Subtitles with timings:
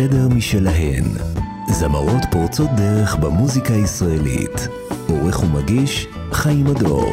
[0.00, 1.04] חדר משלהן.
[1.68, 4.68] זמרות פורצות דרך במוזיקה הישראלית.
[5.08, 7.10] עורך ומגיש, חיים הדור.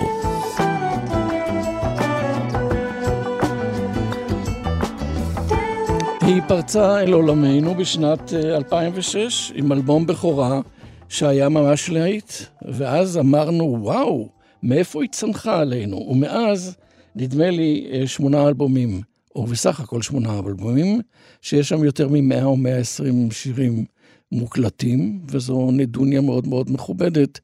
[6.22, 10.62] היא פרצה אל עולמנו בשנת 2006 עם אלבום בכורה
[11.10, 12.32] שהיה ממש להיט,
[12.62, 14.30] ואז אמרנו, וואו,
[14.64, 16.08] מאיפה היא צמחה עלינו?
[16.10, 16.76] ומאז,
[17.16, 19.02] נדמה לי, שמונה אלבומים,
[19.38, 21.02] או בסך הכל שמונה אלבומים,
[21.42, 23.86] שיש שם יותר מ-100 או 120 שירים
[24.32, 27.40] מוקלטים, וזו נדוניה מאוד מאוד מכובדת,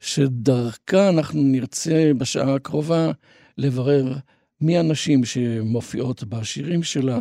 [0.00, 3.10] שדרכה אנחנו נרצה בשעה הקרובה
[3.58, 4.14] לברר
[4.60, 7.20] מי הנשים שמופיעות בשירים שלה,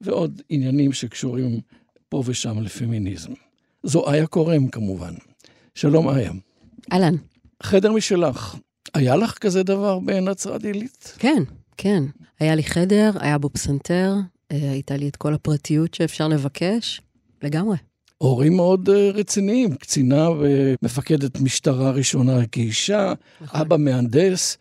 [0.00, 1.60] ועוד עניינים שקשורים
[2.08, 3.32] פה ושם לפמיניזם.
[3.82, 5.14] זו איה קורם כמובן.
[5.74, 6.32] שלום איה.
[6.92, 7.14] אהלן.
[7.62, 8.56] חדר משלך,
[8.94, 11.14] היה לך כזה דבר בנצרת עילית?
[11.18, 11.42] כן,
[11.82, 12.04] כן.
[12.40, 14.14] היה לי חדר, היה בו פסנתר,
[14.52, 17.00] אה, הייתה לי את כל הפרטיות שאפשר לבקש,
[17.42, 17.76] לגמרי.
[18.18, 23.60] הורים מאוד אה, רציניים, קצינה ומפקדת משטרה ראשונה כאישה, נכון.
[23.60, 24.58] אבא מהנדס,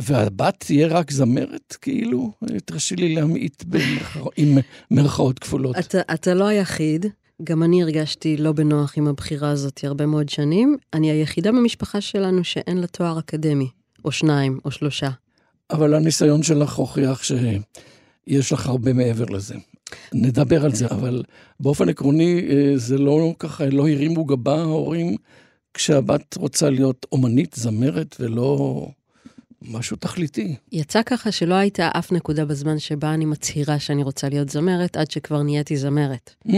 [0.00, 2.32] והבת תהיה רק זמרת, כאילו?
[2.64, 4.20] תרשי לי להמעיט במרכא...
[4.36, 4.58] עם
[4.90, 5.78] מירכאות כפולות.
[5.78, 7.06] אתה, אתה לא היחיד,
[7.44, 10.76] גם אני הרגשתי לא בנוח עם הבחירה הזאת הרבה מאוד שנים.
[10.94, 13.68] אני היחידה במשפחה שלנו שאין לה תואר אקדמי,
[14.04, 15.10] או שניים, או שלושה.
[15.70, 19.54] אבל הניסיון שלך הוכיח שיש לך הרבה מעבר לזה.
[20.12, 21.22] נדבר על זה, אבל
[21.60, 25.16] באופן עקרוני אה, זה לא ככה, לא הרימו גבה ההורים
[25.74, 28.88] כשהבת רוצה להיות אומנית, זמרת, ולא
[29.62, 30.56] משהו תכליתי.
[30.72, 35.10] יצא ככה שלא הייתה אף נקודה בזמן שבה אני מצהירה שאני רוצה להיות זמרת, עד
[35.10, 36.34] שכבר נהייתי זמרת.
[36.48, 36.52] Mm.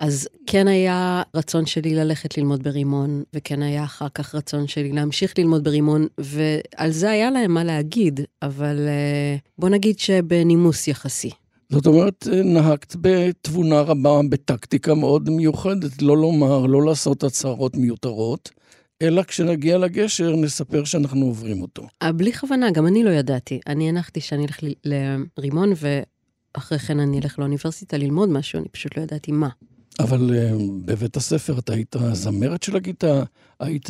[0.00, 5.38] אז כן היה רצון שלי ללכת ללמוד ברימון, וכן היה אחר כך רצון שלי להמשיך
[5.38, 11.30] ללמוד ברימון, ועל זה היה להם מה להגיד, אבל אה, בוא נגיד שבנימוס יחסי.
[11.72, 18.50] זאת אומרת, נהגת בתבונה רבה, בטקטיקה מאוד מיוחדת, לא לומר, לא לעשות הצהרות מיותרות,
[19.02, 21.86] אלא כשנגיע לגשר נספר שאנחנו עוברים אותו.
[22.02, 23.60] אה, בלי כוונה, גם אני לא ידעתי.
[23.66, 25.72] אני הנחתי שאני אלך לרימון,
[26.56, 29.48] ואחרי כן אני אלך לאוניברסיטה ללמוד משהו, אני פשוט לא ידעתי מה.
[30.02, 33.22] אבל uh, בבית הספר אתה היית זמרת של הכיתה,
[33.60, 33.88] היית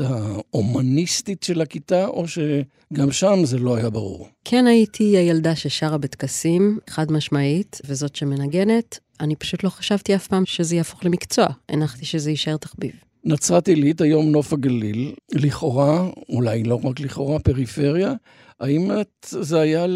[0.55, 4.29] אומניסטית של הכיתה, או שגם שם זה לא היה ברור?
[4.45, 8.99] כן הייתי הילדה ששרה בטקסים, חד משמעית, וזאת שמנגנת.
[9.21, 12.93] אני פשוט לא חשבתי אף פעם שזה יהפוך למקצוע, הנחתי שזה יישאר תחביב.
[13.25, 18.13] נצרת עילית, היום נוף הגליל, לכאורה, אולי לא רק לכאורה, פריפריה,
[18.61, 19.87] האם את, זה היה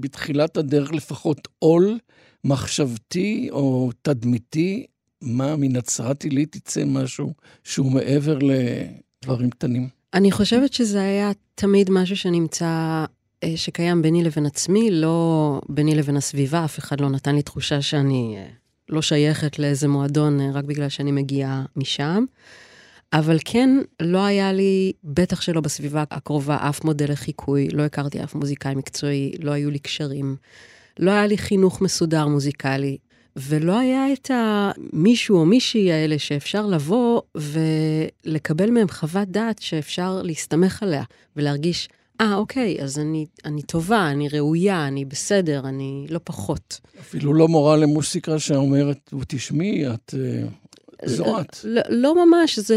[0.00, 1.98] בתחילת הדרך לפחות עול
[2.44, 4.86] מחשבתי או תדמיתי
[5.22, 7.32] מה מנצרת עילית יצא משהו
[7.64, 9.88] שהוא מעבר לדברים קטנים?
[10.14, 13.04] אני חושבת שזה היה תמיד משהו שנמצא,
[13.44, 17.82] אה, שקיים ביני לבין עצמי, לא ביני לבין הסביבה, אף אחד לא נתן לי תחושה
[17.82, 18.46] שאני אה,
[18.88, 22.24] לא שייכת לאיזה מועדון אה, רק בגלל שאני מגיעה משם.
[23.12, 23.70] אבל כן,
[24.02, 29.32] לא היה לי, בטח שלא בסביבה הקרובה, אף מודל לחיקוי, לא הכרתי אף מוזיקאי מקצועי,
[29.42, 30.36] לא היו לי קשרים,
[30.98, 32.98] לא היה לי חינוך מסודר מוזיקלי.
[33.36, 40.82] ולא היה את המישהו או מישהי האלה שאפשר לבוא ולקבל מהם חוות דעת שאפשר להסתמך
[40.82, 41.02] עליה
[41.36, 41.88] ולהרגיש,
[42.20, 46.80] אה, ah, אוקיי, אז אני, אני טובה, אני ראויה, אני בסדר, אני לא פחות.
[47.00, 50.14] אפילו לא מורה למוסיקה שאומרת, תשמעי, את...
[50.18, 50.48] אה,
[51.04, 51.56] זו את.
[51.64, 52.76] לא, לא ממש, זה,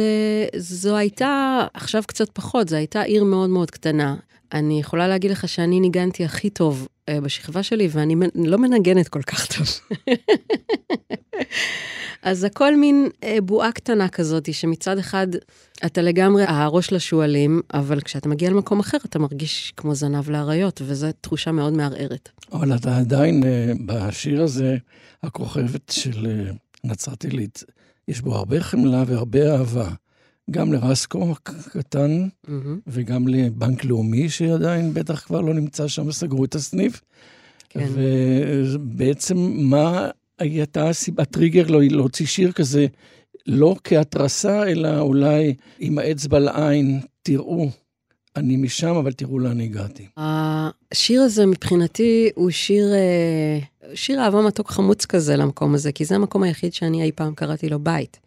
[0.55, 4.15] זו הייתה, עכשיו קצת פחות, זו הייתה עיר מאוד מאוד קטנה.
[4.53, 9.47] אני יכולה להגיד לך שאני ניגנתי הכי טוב בשכבה שלי, ואני לא מנגנת כל כך
[9.57, 9.67] טוב.
[12.23, 15.27] אז הכל מין uh, בועה קטנה כזאת, שמצד אחד
[15.85, 21.07] אתה לגמרי הראש לשועלים, אבל כשאתה מגיע למקום אחר אתה מרגיש כמו זנב לאריות, וזו
[21.21, 22.29] תחושה מאוד מערערת.
[22.51, 23.45] אבל אתה עדיין, uh,
[23.85, 24.77] בשיר הזה,
[25.23, 26.49] הכוכבת של
[26.83, 27.63] נצרת עילית,
[28.07, 29.89] יש בו הרבה חמלה והרבה אהבה.
[30.51, 32.49] גם לרסקו הקטן, mm-hmm.
[32.87, 37.01] וגם לבנק לאומי, שעדיין בטח כבר לא נמצא שם, סגרו את הסניף.
[37.69, 37.89] כן.
[37.93, 40.09] ובעצם מה
[40.39, 42.87] הייתה הסיבה, טריגר לא להוציא שיר כזה,
[43.47, 47.69] לא כהתרסה, אלא אולי עם האצבע לעין, תראו,
[48.35, 50.07] אני משם, אבל תראו לאן הגעתי.
[50.17, 53.59] השיר הזה מבחינתי הוא שיר, אה,
[53.95, 57.69] שיר אהבה מתוק חמוץ כזה למקום הזה, כי זה המקום היחיד שאני אי פעם קראתי
[57.69, 58.19] לו בית.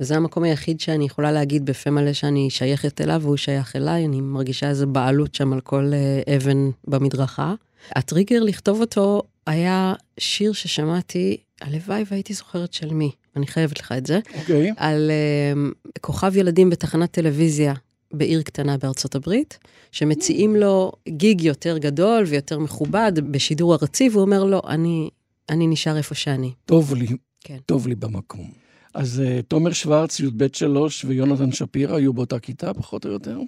[0.00, 4.20] וזה המקום היחיד שאני יכולה להגיד בפה מלא שאני שייכת אליו והוא שייך אליי, אני
[4.20, 7.54] מרגישה איזו בעלות שם על כל אה, אבן במדרכה.
[7.96, 14.06] הטריגר לכתוב אותו היה שיר ששמעתי, הלוואי והייתי זוכרת של מי, אני חייבת לך את
[14.06, 14.40] זה, okay.
[14.40, 14.72] אוקיי.
[14.76, 15.10] על
[15.54, 17.74] uh, כוכב ילדים בתחנת טלוויזיה
[18.12, 19.58] בעיר קטנה בארצות הברית,
[19.92, 25.10] שמציעים לו גיג יותר גדול ויותר מכובד בשידור ארצי, והוא אומר לו, אני,
[25.48, 26.52] אני נשאר איפה שאני.
[26.64, 27.06] טוב לי.
[27.40, 27.58] כן.
[27.66, 28.59] טוב לי במקום.
[28.94, 33.38] אז uh, תומר שוורץ, י"ב שלוש, ויונתן שפירא היו באותה כיתה, פחות או יותר?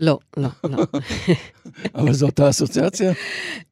[0.00, 0.84] לא, לא, לא.
[1.94, 3.12] אבל זו אותה אסוציאציה?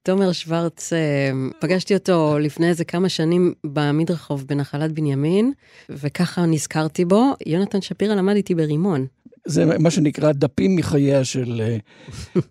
[0.02, 5.52] תומר שוורץ, אה, פגשתי אותו לפני איזה כמה שנים במדרחוב בנחלת בנימין,
[5.88, 7.24] וככה נזכרתי בו.
[7.46, 9.06] יונתן שפירא למד איתי ברימון.
[9.44, 11.76] זה מה שנקרא דפים מחייה של אה,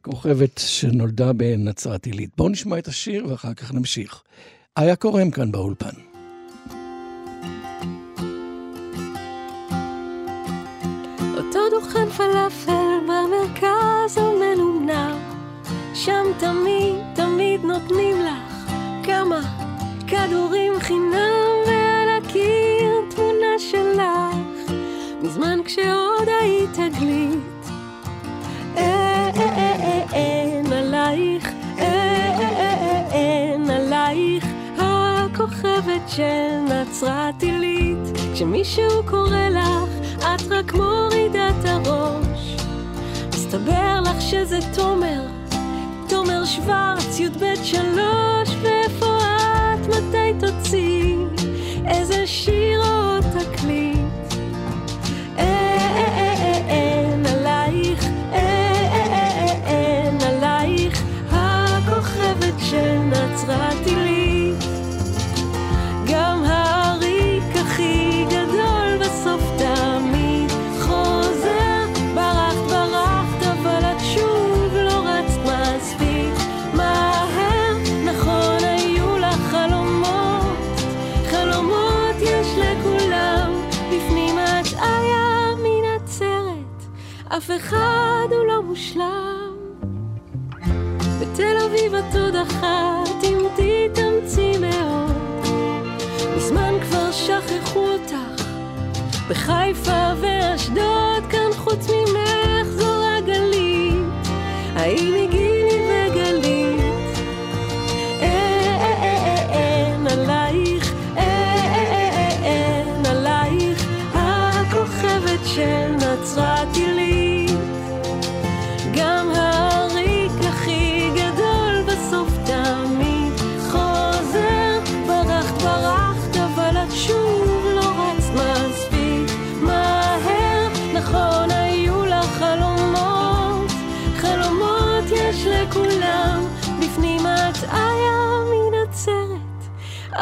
[0.01, 2.29] כוכבת שנולדה בנצרת עילית.
[2.37, 4.21] בואו נשמע את השיר ואחר כך נמשיך.
[4.77, 6.14] איה קורם כאן באולפן.
[11.95, 15.17] דוכן פלאפל במרכז המנומנם,
[15.93, 18.71] שם תמיד תמיד נותנים לך
[19.03, 19.39] כמה
[20.07, 24.61] כדורים חינם, ועל הקיר תמונה שלך,
[25.21, 27.69] מזמן כשעוד היית גלית.
[28.77, 31.51] אה, אה, אה, אין עלייך,
[33.11, 34.45] אין עלייך,
[34.77, 37.97] הכוכבת של נצרת עילית.
[38.33, 39.94] כשמישהו קורא לך,
[40.25, 42.55] את רק מורידה את הראש.
[43.29, 45.21] מסתבר לך שזה תומר,
[46.09, 49.87] תומר שוורץ, י"ב שלוש, ואיפה את?
[49.87, 51.15] מתי תוציא
[51.87, 54.33] איזה שיר או תקליט?
[55.37, 61.03] אין עלייך, אין עלייך,
[87.45, 89.55] אף אחד הוא לא מושלם.
[91.21, 95.11] בתל אביב את עוד אחת, אם תתאמצי מאוד.
[96.37, 98.43] מזמן כבר שכחו אותך,
[99.29, 104.27] בחיפה ואשדוד, כאן חוץ ממך זו רק גלית.
[104.75, 105.44] האם הגילי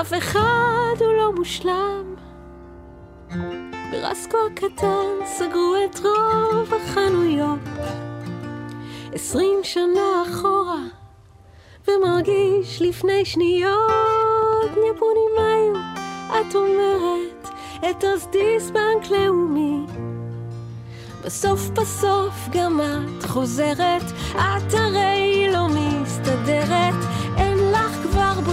[0.03, 2.15] אף אחד הוא לא מושלם.
[3.91, 7.59] ברסקו הקטן סגרו את רוב החנויות.
[9.13, 10.83] עשרים שנה אחורה,
[11.87, 15.81] ומרגיש לפני שניות, ניפוני מאיו,
[16.29, 17.49] את אומרת,
[17.89, 19.85] את אוזדיס בנק לאומי.
[21.25, 26.95] בסוף בסוף גם את חוזרת, את הרי לא מסתדרת,
[27.37, 28.52] אין לך כבר ברירה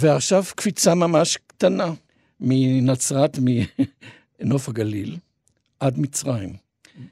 [0.00, 1.92] ועכשיו קפיצה ממש קטנה
[2.40, 3.38] מנצרת,
[4.40, 5.16] מנוף הגליל,
[5.80, 6.52] עד מצרים.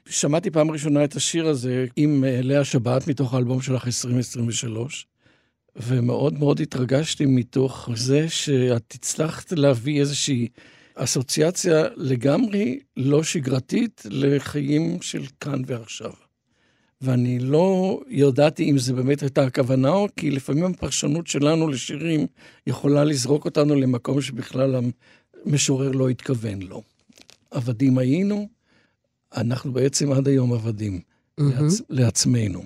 [0.05, 5.07] שמעתי פעם ראשונה את השיר הזה עם אה, לאה שבת, מתוך האלבום שלך 2023,
[5.75, 10.47] ומאוד מאוד התרגשתי מתוך זה שאת הצלחת להביא איזושהי
[10.95, 16.28] אסוציאציה לגמרי לא שגרתית לחיים של כאן ועכשיו.
[17.01, 22.27] ואני לא ידעתי אם זה באמת הייתה הכוונה, או כי לפעמים הפרשנות שלנו לשירים
[22.67, 24.75] יכולה לזרוק אותנו למקום שבכלל
[25.45, 26.81] המשורר לא התכוון לו.
[27.51, 28.47] עבדים היינו,
[29.35, 31.01] אנחנו בעצם עד היום עבדים.
[31.39, 31.81] לעצ...
[31.89, 32.63] לעצמנו,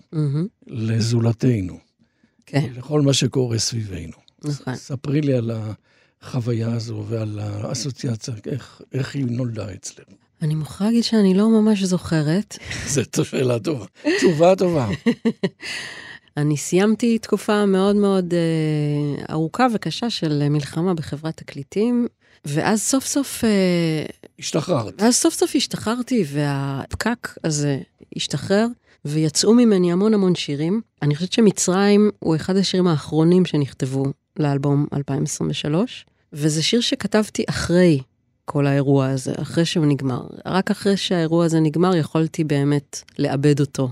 [0.68, 1.80] לזולתנו,
[2.46, 4.18] כן, לכל מה שקורה סביבנו.
[4.44, 4.76] נכון.
[4.76, 5.52] ספרי לי על
[6.22, 10.16] החוויה הזו ועל האסוציאציה, איך, איך היא נולדה אצלנו.
[10.44, 12.58] אני מוכרחה להגיד שאני לא ממש זוכרת.
[13.16, 13.86] זו שאלה טובה.
[14.18, 14.88] תשובה טובה.
[16.38, 22.08] אני סיימתי תקופה מאוד מאוד אה, ארוכה וקשה של מלחמה בחברת תקליטים,
[22.46, 23.44] ואז סוף סוף...
[23.44, 24.06] אה,
[24.40, 25.02] השתחררת.
[25.02, 27.78] ואז סוף סוף השתחררתי, והפקק הזה
[28.16, 28.68] השתחרר,
[29.06, 30.82] ויצאו ממני המון המון שירים.
[31.02, 34.06] אני חושבת שמצרים הוא אחד השירים האחרונים שנכתבו
[34.40, 38.00] לאלבום 2023, וזה שיר שכתבתי אחרי
[38.46, 40.22] כל האירוע הזה, אחרי שהוא נגמר.
[40.46, 43.90] רק אחרי שהאירוע הזה נגמר יכולתי באמת לאבד אותו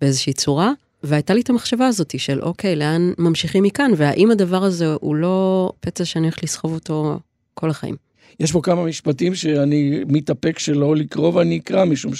[0.00, 0.72] באיזושהי צורה.
[1.02, 5.70] והייתה לי את המחשבה הזאת של אוקיי, לאן ממשיכים מכאן, והאם הדבר הזה הוא לא
[5.80, 7.18] פצע שאני הולך לסחוב אותו
[7.54, 7.96] כל החיים.
[8.40, 12.12] יש פה כמה משפטים שאני מתאפק שלא לקרוא ואני אקרא, משום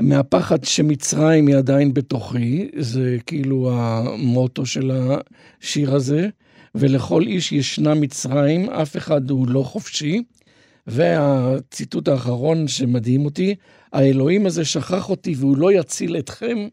[0.00, 6.28] שמהפחד שמצרים היא עדיין בתוכי, זה כאילו המוטו של השיר הזה,
[6.74, 10.22] ולכל איש ישנה מצרים, אף אחד הוא לא חופשי.
[10.88, 13.54] והציטוט האחרון שמדהים אותי,
[13.92, 16.68] האלוהים הזה שכח אותי והוא לא יציל אתכם,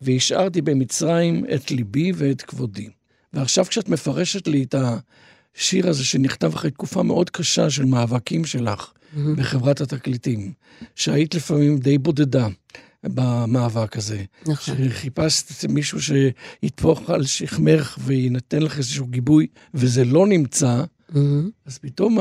[0.00, 2.88] והשארתי במצרים את ליבי ואת כבודי.
[3.32, 4.74] ועכשיו כשאת מפרשת לי את
[5.54, 9.18] השיר הזה שנכתב אחרי תקופה מאוד קשה של מאבקים שלך mm-hmm.
[9.36, 10.52] בחברת התקליטים,
[10.94, 12.48] שהיית לפעמים די בודדה
[13.04, 14.24] במאבק הזה.
[14.46, 14.74] נכון.
[14.88, 21.16] שחיפשת מישהו שיתפוך על שכמך וינתן לך איזשהו גיבוי, וזה לא נמצא, mm-hmm.
[21.66, 22.18] אז פתאום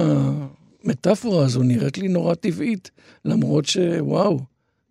[0.86, 2.92] המטאפורה הזו נראית לי נורא טבעית,
[3.25, 4.39] למרות שוואו,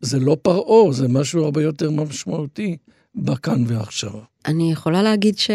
[0.00, 2.76] זה לא פרעה, זה משהו הרבה יותר משמעותי
[3.14, 4.12] בכאן ועכשיו.
[4.46, 5.50] אני יכולה להגיד ש...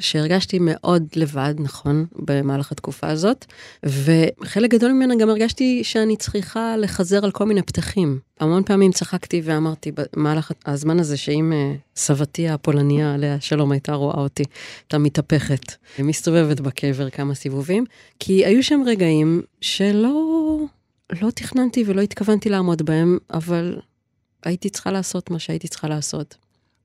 [0.00, 3.46] שהרגשתי מאוד לבד, נכון, במהלך התקופה הזאת,
[3.82, 8.18] וחלק גדול ממנה גם הרגשתי שאני צריכה לחזר על כל מיני פתחים.
[8.40, 14.20] המון פעמים צחקתי ואמרתי במהלך הזמן הזה שאם uh, סבתי הפולניה, עליה שלום, הייתה רואה
[14.20, 14.44] אותי,
[14.82, 17.84] הייתה מתהפכת, מסתובבת בקבר כמה סיבובים,
[18.18, 20.40] כי היו שם רגעים שלא
[21.22, 23.80] לא תכננתי ולא התכוונתי לעמוד בהם, אבל
[24.44, 26.36] הייתי צריכה לעשות מה שהייתי צריכה לעשות.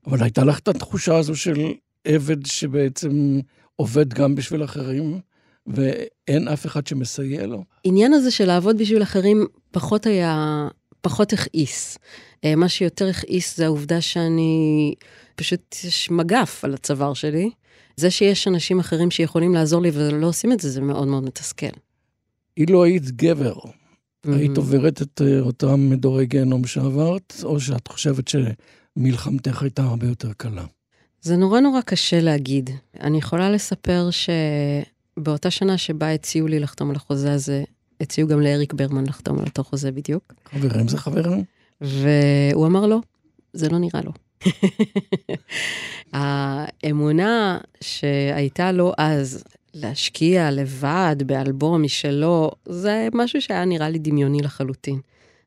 [0.06, 1.72] אבל הייתה לך את התחושה הזו של
[2.06, 3.40] עבד שבעצם
[3.76, 5.20] עובד גם בשביל אחרים,
[5.66, 7.64] ואין אף אחד שמסייע לו?
[7.84, 10.68] עניין הזה של לעבוד בשביל אחרים פחות היה,
[11.00, 11.98] פחות הכעיס.
[12.44, 14.94] אה, מה שיותר הכעיס זה העובדה שאני,
[15.34, 17.50] פשוט יש מגף על הצוואר שלי.
[17.96, 21.66] זה שיש אנשים אחרים שיכולים לעזור לי ולא עושים את זה, זה מאוד מאוד מתסכל.
[22.56, 24.30] אילו היית גבר, mm-hmm.
[24.32, 30.32] היית עוברת את אה, אותם מדורי גיהנום שעברת, או שאת חושבת שמלחמתך הייתה הרבה יותר
[30.32, 30.64] קלה?
[31.26, 32.70] זה נורא נורא קשה להגיד.
[33.00, 37.64] אני יכולה לספר שבאותה שנה שבה הציעו לי לחתום על החוזה הזה,
[38.00, 40.34] הציעו גם לאריק ברמן לחתום על אותו חוזה בדיוק.
[40.44, 41.44] חברים זה חברים?
[41.80, 42.98] והוא אמר לא,
[43.52, 44.12] זה לא נראה לו.
[46.12, 55.00] האמונה שהייתה לו אז להשקיע לבד באלבום משלו, זה משהו שהיה נראה לי דמיוני לחלוטין.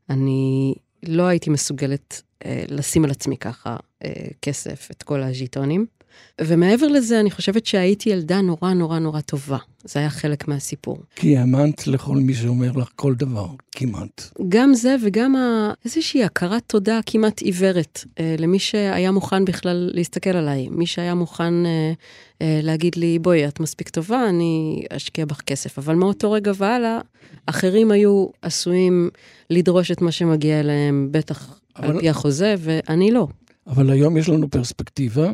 [0.10, 0.74] אני
[1.08, 5.86] לא הייתי מסוגלת אה, לשים על עצמי ככה אה, כסף, את כל הז'יטונים.
[6.42, 9.58] ומעבר לזה, אני חושבת שהייתי ילדה נורא נורא נורא טובה.
[9.84, 10.98] זה היה חלק מהסיפור.
[11.16, 14.32] כי האמנת לכל מי שאומר לך כל דבר, כמעט.
[14.50, 15.74] גם זה וגם ה...
[15.86, 20.68] איזושהי הכרת תודה כמעט עיוורת אה, למי שהיה מוכן בכלל להסתכל עליי.
[20.72, 21.92] מי שהיה מוכן אה,
[22.42, 25.78] אה, להגיד לי, בואי, את מספיק טובה, אני אשקיע בך כסף.
[25.78, 27.00] אבל מאותו רגע והלאה,
[27.46, 29.10] אחרים היו עשויים
[29.50, 31.88] לדרוש את מה שמגיע אליהם, בטח אבל...
[31.88, 33.28] על פי החוזה, ואני לא.
[33.68, 35.32] אבל היום יש לנו פרספקטיבה,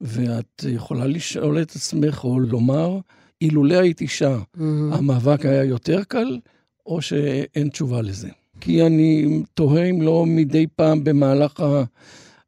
[0.00, 2.98] ואת יכולה לשאול את עצמך או לומר,
[3.40, 4.60] אילולא היית אישה, mm-hmm.
[4.92, 6.38] המאבק היה יותר קל,
[6.86, 8.28] או שאין תשובה לזה.
[8.60, 11.84] כי אני תוהה אם לא מדי פעם במהלך ה...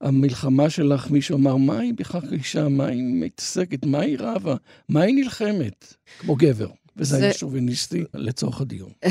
[0.00, 2.68] המלחמה שלך, מישהו אמר, מה היא בכך אישה?
[2.68, 3.86] מה היא מתעסקת?
[3.86, 4.54] מה היא רבה?
[4.88, 5.94] מה היא נלחמת?
[6.18, 6.68] כמו גבר.
[6.96, 7.24] וזה זה...
[7.24, 8.90] היה שוביניסטי לצורך הדיון.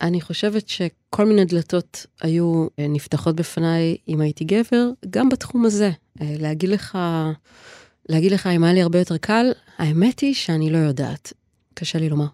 [0.00, 5.90] אני חושבת שכל מיני דלתות היו אה, נפתחות בפניי אם הייתי גבר, גם בתחום הזה.
[6.20, 6.98] אה, להגיד לך,
[8.08, 9.46] להגיד לך אם היה לי הרבה יותר קל,
[9.78, 11.32] האמת היא שאני לא יודעת.
[11.74, 12.26] קשה לי לומר.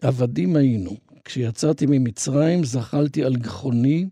[0.00, 0.96] עבדים היינו.
[1.24, 4.08] כשיצאתי ממצרים זחלתי על גחוני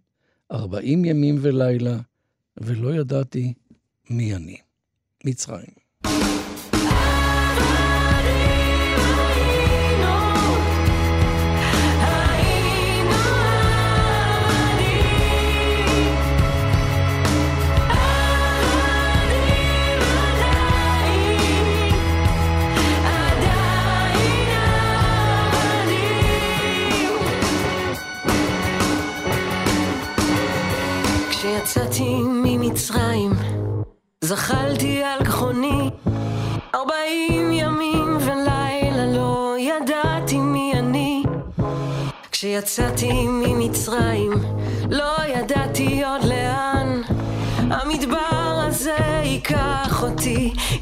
[0.53, 1.99] 40 ימים ולילה,
[2.57, 3.53] ולא ידעתי
[4.11, 4.57] מי אני.
[5.25, 5.87] מצרים.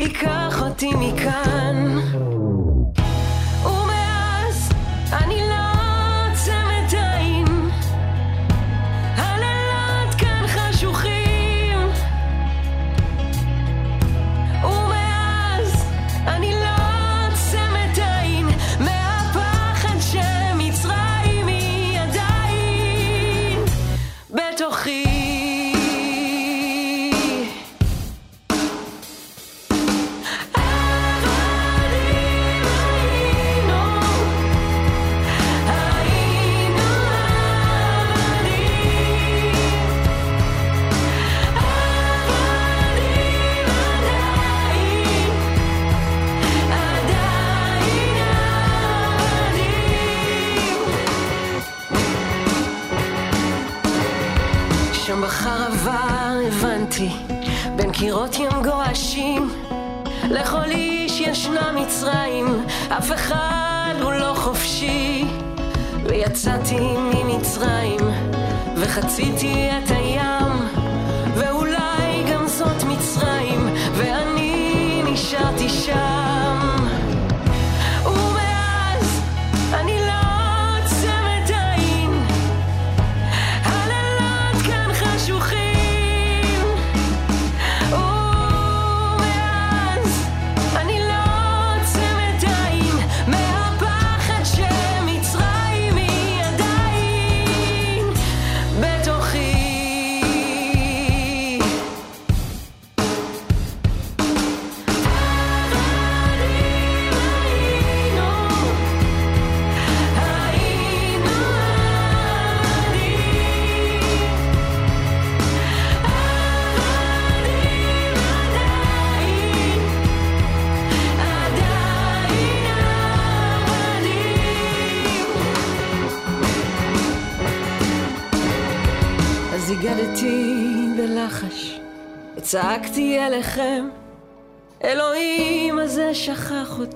[0.05, 1.54] ייקח אותי מכאן.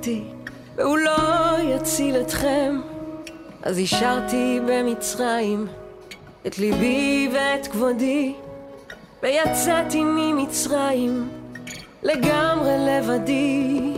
[0.08, 0.22] אותי,
[0.76, 1.16] והוא לא
[1.62, 2.80] יציל אתכם.
[3.62, 5.66] אז השארתי במצרים
[6.46, 8.34] את ליבי ואת כבודי,
[9.22, 11.28] ויצאתי ממצרים
[12.02, 13.97] לגמרי לבדי.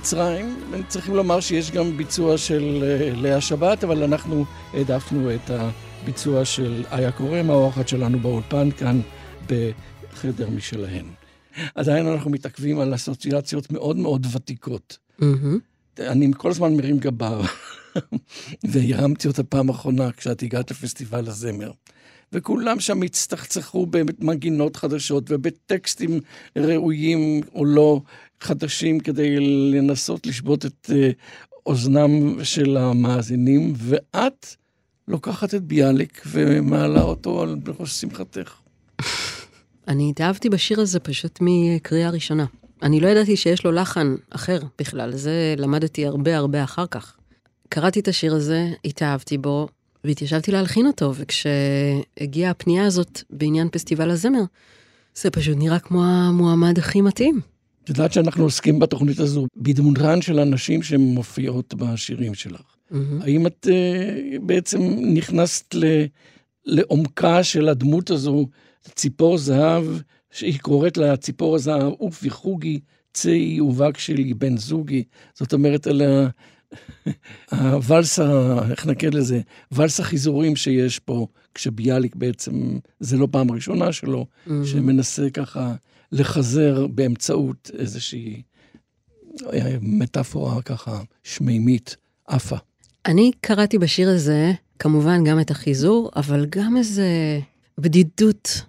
[0.00, 0.56] מצרים,
[0.88, 6.84] צריכים לומר שיש גם ביצוע של אה, לאה שבת, אבל אנחנו העדפנו את הביצוע של
[6.92, 9.00] איה קורם, האורחת שלנו באולפן כאן
[9.46, 11.06] בחדר משלהן.
[11.74, 14.98] עדיין אנחנו מתעכבים על אסוציאציות מאוד מאוד ותיקות.
[15.18, 15.58] מהמם.
[15.98, 17.40] אני כל הזמן מרים גבה,
[18.70, 21.70] והרמתי אותה פעם אחרונה כשאת הגעת לפסטיבל הזמר.
[22.32, 26.20] וכולם שם הצטחצחו במנגינות חדשות ובטקסטים
[26.56, 28.00] ראויים או לא
[28.40, 29.36] חדשים כדי
[29.72, 31.10] לנסות לשבות את אה,
[31.66, 34.46] אוזנם של המאזינים, ואת
[35.08, 38.54] לוקחת את ביאליק ומעלה אותו על בראש שמחתך.
[39.88, 42.44] אני התאהבתי בשיר הזה פשוט מקריאה ראשונה.
[42.82, 47.16] אני לא ידעתי שיש לו לחן אחר בכלל, זה למדתי הרבה הרבה אחר כך.
[47.68, 49.68] קראתי את השיר הזה, התאהבתי בו,
[50.04, 54.42] והתיישבתי להלחין אותו, וכשהגיעה הפנייה הזאת בעניין פסטיבל הזמר,
[55.14, 57.40] זה פשוט נראה כמו המועמד הכי מתאים.
[57.84, 62.60] את יודעת שאנחנו עוסקים בתוכנית הזו בדמותן של הנשים שמופיעות בשירים שלך.
[62.90, 63.22] מהמם.
[63.22, 64.80] האם את אה, בעצם
[65.14, 65.84] נכנסת ל,
[66.64, 68.46] לעומקה של הדמות הזו,
[68.94, 69.84] ציפור זהב,
[70.30, 72.80] שהיא קוראת לה ציפור הזהב, אופי חוגי,
[73.12, 75.04] צאי ובק שלי, בן זוגי.
[75.34, 76.28] זאת אומרת, על ה-
[77.60, 79.40] הוואלס, ה- איך נקרא לזה?
[79.72, 84.66] ואלס החיזורים שיש פה, כשביאליק בעצם, זה לא פעם ראשונה שלו, מהמם.
[84.66, 85.74] שמנסה ככה
[86.12, 88.42] לחזר באמצעות איזושהי
[89.52, 92.56] אה, מטאפורה ככה שמימית, עפה.
[93.06, 97.08] אני קראתי בשיר הזה כמובן גם את החיזור, אבל גם איזה
[97.78, 98.62] בדידות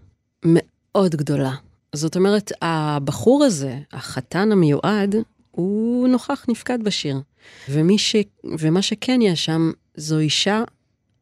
[0.46, 1.56] מאוד גדולה.
[1.96, 5.16] זאת אומרת, הבחור הזה, החתן המיועד,
[5.52, 7.22] הוא נוכח נפקד בשיר.
[7.70, 8.16] ומי ש...
[8.60, 10.64] ומה שכן יש שם, זו אישה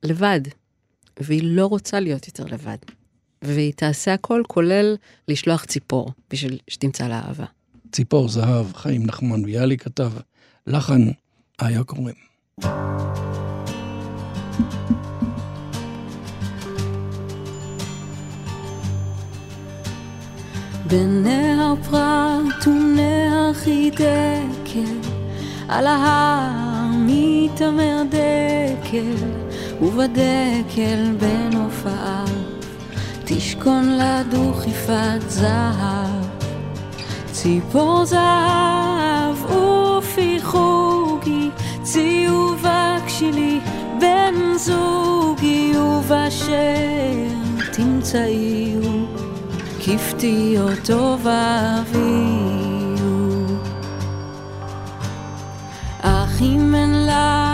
[0.04, 0.42] לבד,
[1.20, 2.78] והיא לא רוצה להיות יותר לבד.
[3.42, 4.96] והיא תעשה הכל, כולל
[5.28, 7.46] לשלוח ציפור, בשביל שתמצא לה אהבה.
[7.92, 10.12] ציפור זהב, חיים נחמן ביאלי כתב,
[10.68, 11.02] לחן
[11.60, 12.16] היה קוראים.
[20.88, 25.00] בנהר פרת ונהר חידקל,
[25.68, 29.49] על ההר מתעמר דקל,
[29.82, 32.28] ובדקל בין הופעיו,
[33.26, 36.26] תשכון לה דוכיפת זהב.
[37.32, 41.50] ציפור זהב ופי חוגי,
[41.84, 43.60] ציובה כשלי
[44.00, 46.54] בן זוגי, ובאשר
[47.72, 49.06] תמצאיהו,
[49.80, 52.60] כפתי אותו ואביהו.
[56.02, 57.49] אך אם אין לך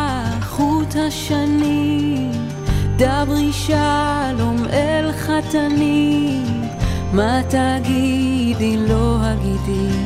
[0.95, 2.29] חוט השני,
[2.95, 6.41] דברי שלום אל חתני,
[7.13, 9.97] מה תגידי לא הגידי,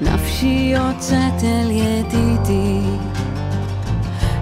[0.00, 2.80] נפשי יוצאת אל ידידי.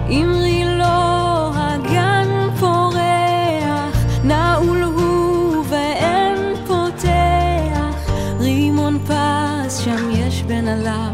[0.09, 2.27] אמרי לו הגן
[2.59, 11.13] פורח, נעול הוא ואין פותח, רימון פס שם יש בנעליו,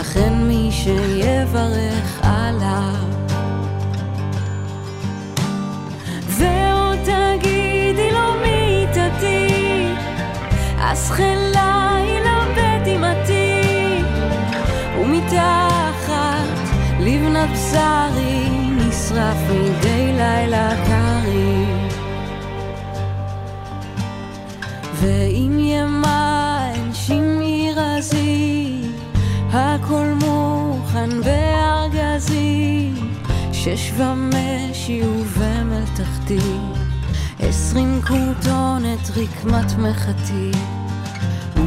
[0.00, 3.14] אך אין מי שיברך עליו.
[11.04, 14.02] אז חלה ילבט עמתי,
[15.00, 16.48] ומתחת
[17.00, 21.64] לבנת בשרי נשרף מדי לילה קרי.
[24.94, 28.80] ואם ימיים שמעי רזי,
[29.52, 32.90] הכל מוכן בארגזי,
[33.52, 36.38] שש ומשי ובמלתחתי,
[37.38, 40.50] עשרים כותונת רקמת מחתי,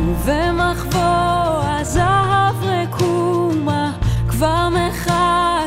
[0.07, 3.91] ובמחבוא הזהב רקומה,
[4.29, 5.57] כבר מחכה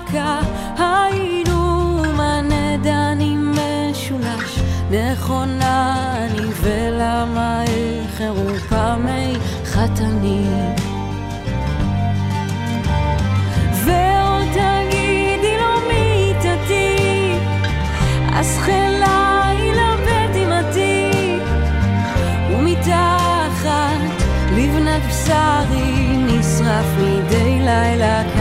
[4.91, 10.80] נכונה אני ולמה איחרו פעמי חתני.
[27.71, 28.40] מדי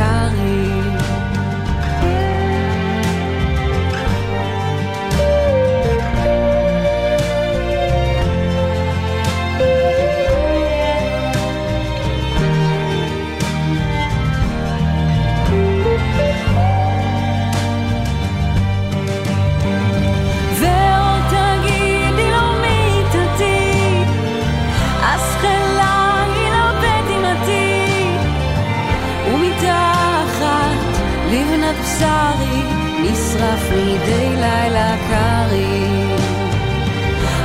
[31.32, 32.64] לבנת בשרי
[33.02, 35.90] נשרף מדי לילה קרי.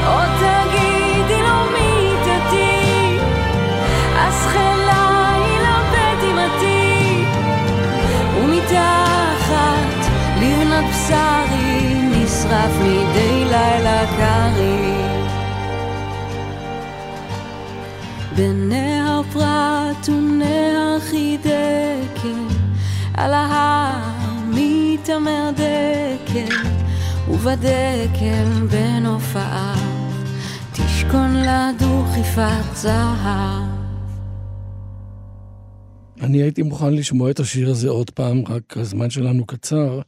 [0.07, 3.19] עוד תגידי לו מיתתי,
[4.19, 7.25] אז חלה ילבט עמתי,
[8.39, 14.95] ומתחת לבנת בשרי נשרף מדי לילה קרי.
[18.37, 22.54] בנהר פרת ונהר חידקל,
[23.15, 24.15] על ההר
[24.49, 26.57] מתעמר דקל,
[27.29, 30.11] ובדקל בין הופעיו,
[30.73, 33.65] תשכון לה דוכיפת זהב.
[36.21, 40.01] אני הייתי מוכן לשמוע את השיר הזה עוד פעם, רק הזמן שלנו קצר,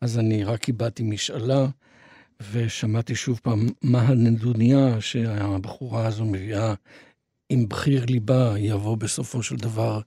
[0.00, 1.66] אז אני רק איבדתי משאלה,
[2.52, 6.74] ושמעתי שוב פעם מה הנדוניה שהבחורה הזו מביאה
[7.48, 10.00] עם בחיר ליבה, יבוא בסופו של דבר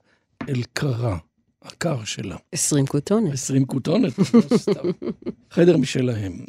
[0.48, 1.18] אל קרה,
[1.68, 2.36] הקר שלה.
[2.52, 3.32] עשרים כותונת.
[3.32, 4.90] עשרים כותונת, לא סתם.
[5.50, 6.44] חדר משלהם.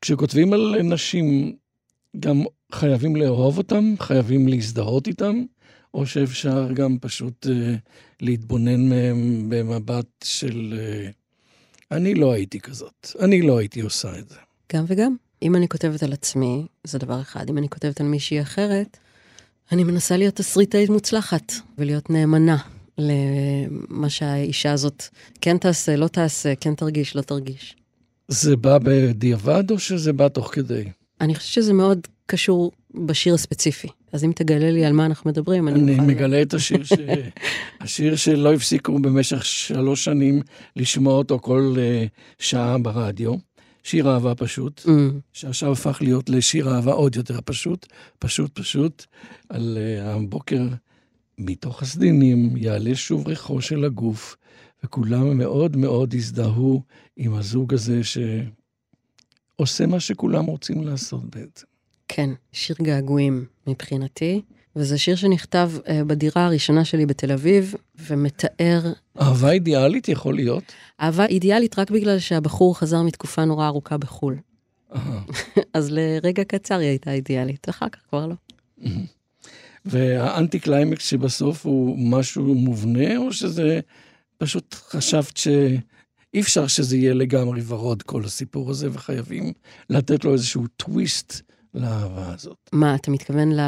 [0.00, 1.56] כשכותבים על נשים,
[2.20, 2.42] גם
[2.72, 5.44] חייבים לאהוב אותם, חייבים להזדהות איתם,
[5.94, 7.74] או שאפשר גם פשוט אה,
[8.20, 10.78] להתבונן מהם במבט של...
[10.78, 11.10] אה,
[11.90, 14.36] אני לא הייתי כזאת, אני לא הייתי עושה את זה.
[14.72, 15.16] גם וגם.
[15.42, 17.50] אם אני כותבת על עצמי, זה דבר אחד.
[17.50, 18.98] אם אני כותבת על מישהי אחרת,
[19.72, 22.56] אני מנסה להיות תסריטאית מוצלחת, ולהיות נאמנה
[22.98, 25.02] למה שהאישה הזאת
[25.40, 27.76] כן תעשה, לא תעשה, כן תרגיש, לא תרגיש.
[28.28, 30.84] זה בא בדיעבד או שזה בא תוך כדי?
[31.20, 33.88] אני חושבת שזה מאוד קשור בשיר הספציפי.
[34.12, 36.02] אז אם תגלה לי על מה אנחנו מדברים, אני אני אוכל...
[36.02, 36.92] מגלה את השיר, ש...
[37.80, 40.42] השיר שלא הפסיקו במשך שלוש שנים
[40.76, 42.08] לשמוע אותו כל uh,
[42.38, 43.34] שעה ברדיו.
[43.82, 44.90] שיר אהבה פשוט, Mm,
[45.32, 47.86] שעכשיו הפך להיות לשיר אהבה עוד יותר פשוט,
[48.18, 49.04] פשוט פשוט,
[49.48, 50.62] על uh, הבוקר
[51.38, 54.36] מתוך הסדינים יעלה שוב ריחו של הגוף,
[54.84, 56.82] וכולם מאוד מאוד הזדהו
[57.16, 61.66] עם הזוג הזה שעושה מה שכולם רוצים לעשות בעצם.
[62.08, 64.42] כן, שיר געגועים מבחינתי,
[64.76, 70.72] וזה שיר שנכתב uh, בדירה הראשונה שלי בתל אביב, ומתאר אהבה אידיאלית יכול להיות.
[71.00, 74.36] אהבה אידיאלית רק בגלל שהבחור חזר מתקופה נורא ארוכה בחו"ל.
[75.74, 78.34] אז לרגע קצר היא הייתה אידיאלית, אחר כך כבר לא.
[79.88, 83.80] והאנטי קליימקס שבסוף הוא משהו מובנה, או שזה
[84.38, 89.52] פשוט חשבת שאי אפשר שזה יהיה לגמרי ורוד כל הסיפור הזה, וחייבים
[89.90, 91.40] לתת לו איזשהו טוויסט
[91.74, 92.56] לאהבה הזאת.
[92.72, 93.60] מה, אתה מתכוון ל...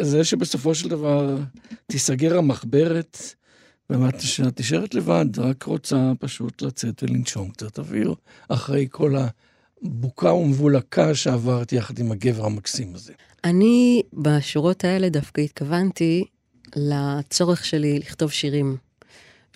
[0.00, 1.36] זה שבסופו של דבר
[1.86, 3.18] תיסגר המחברת,
[3.90, 4.14] ואת
[4.60, 8.14] נשארת לבד, רק רוצה פשוט לצאת ולנשום קצת אוויר,
[8.48, 9.14] אחרי כל
[9.82, 13.12] הבוקה ומבולקה שעברת יחד עם הגבר המקסים הזה.
[13.44, 16.24] אני בשורות האלה דווקא התכוונתי
[16.76, 18.76] לצורך שלי לכתוב שירים.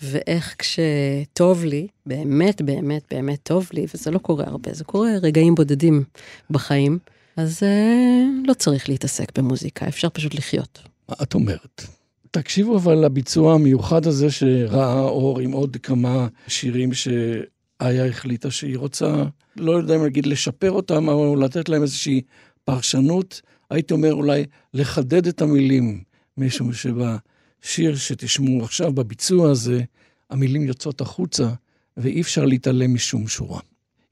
[0.01, 5.55] ואיך כשטוב לי, באמת, באמת, באמת טוב לי, וזה לא קורה הרבה, זה קורה רגעים
[5.55, 6.03] בודדים
[6.49, 6.99] בחיים,
[7.37, 10.79] אז אה, לא צריך להתעסק במוזיקה, אפשר פשוט לחיות.
[11.09, 11.85] מה את אומרת?
[12.31, 19.23] תקשיבו אבל לביצוע המיוחד הזה שראה אור עם עוד כמה שירים שאיה החליטה שהיא רוצה,
[19.55, 22.21] לא יודע אם להגיד לשפר אותם, או לתת להם איזושהי
[22.65, 23.41] פרשנות,
[23.73, 26.03] הייתי אומר אולי לחדד את המילים,
[26.37, 29.83] משום שבשיר שתשמעו עכשיו, בביצוע הזה,
[30.29, 31.49] המילים יוצאות החוצה,
[31.97, 33.59] ואי אפשר להתעלם משום שורה.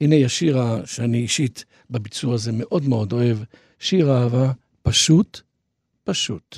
[0.02, 3.38] הנה השיר שאני אישית בביצוע הזה מאוד מאוד אוהב,
[3.80, 5.42] שיר אהבה פשוט,
[6.04, 6.58] פשוט.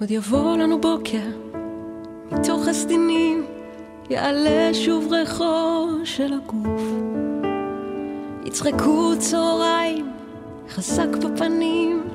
[0.00, 1.26] עוד יבוא לנו בוקר,
[2.32, 3.47] מתוך הסדינים
[4.10, 6.82] יעלה שוב ריחו של הגוף.
[8.44, 10.10] יצחקו צהריים,
[10.70, 12.08] חזק בפנים,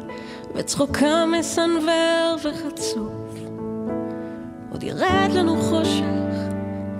[0.56, 3.34] וצחוקם מסנוור וחצוף.
[4.72, 6.04] עוד ירד לנו חושך,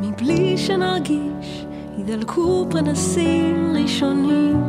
[0.02, 1.66] מבלי שנרגיש,
[1.98, 4.64] ידלקו פנסים ראשונים.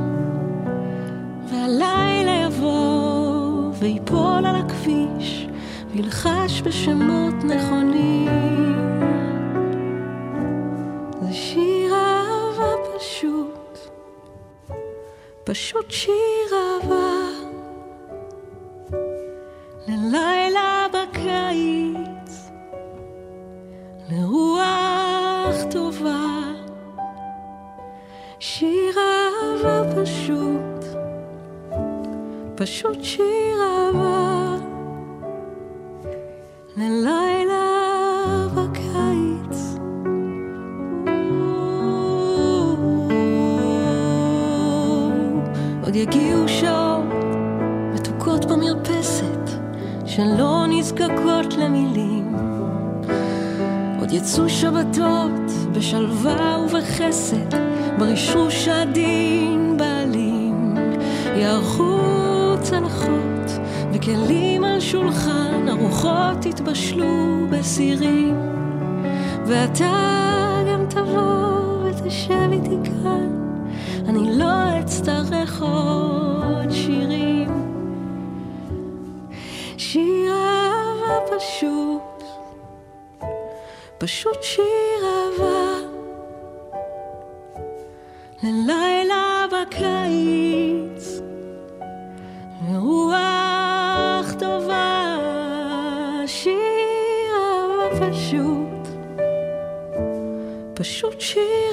[1.48, 5.48] והלילה יבוא ויפול על הכביש,
[5.92, 8.83] וילחש בשמות נכונים.
[15.44, 16.14] פשוט שיר
[16.52, 17.28] אהבה.
[19.88, 22.50] ללילה בקיץ,
[24.10, 26.52] לרוח טובה.
[28.38, 30.84] שיר אהבה פשוט,
[32.54, 34.56] פשוט שיר אהבה.
[36.76, 37.43] ללילה
[45.94, 47.04] עוד יגיעו שעות
[47.94, 49.50] מתוקות במרפסת
[50.06, 52.34] שלא נזקקות למילים.
[54.00, 57.54] עוד יצאו שבתות בשלווה ובחסד,
[57.98, 60.74] ברשרוש עדין בעלים.
[61.36, 62.00] יערכו
[62.62, 63.50] צלחות
[63.92, 68.36] וכלים על שולחן, ארוחות יתבשלו בסירים.
[69.46, 70.43] ואתה
[81.44, 82.24] פשוט,
[83.98, 84.64] פשוט שיר
[85.04, 85.88] אהבה.
[88.42, 91.20] ללילה בקיץ,
[92.68, 95.16] לרוח טובה,
[96.26, 96.56] שיר
[97.34, 98.88] אהבה פשוט,
[100.74, 101.63] פשוט שיר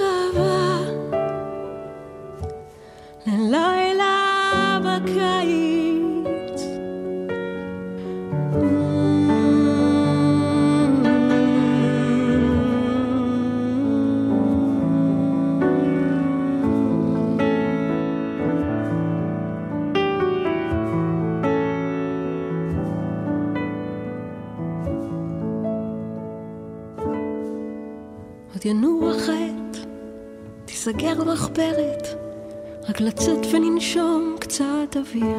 [33.01, 35.37] לצאת ולנשום קצת אוויר.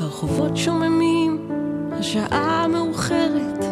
[0.00, 1.48] הרחובות שוממים,
[1.92, 3.64] השעה מאוחרת,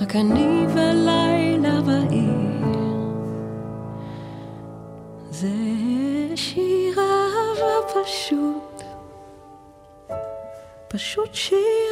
[0.00, 2.50] רק אני ולילה בעיר.
[5.30, 5.48] זה
[6.34, 8.82] שיר אהבה פשוט,
[10.88, 11.89] פשוט שיר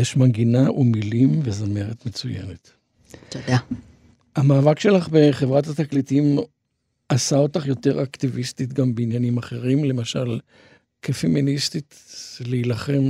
[0.00, 2.70] יש מנגינה ומילים וזמרת מצוינת.
[3.28, 3.58] תודה.
[4.36, 6.38] המאבק שלך בחברת התקליטים
[7.08, 10.40] עשה אותך יותר אקטיביסטית גם בעניינים אחרים, למשל,
[11.02, 11.94] כפמיניסטית,
[12.40, 13.02] להילחם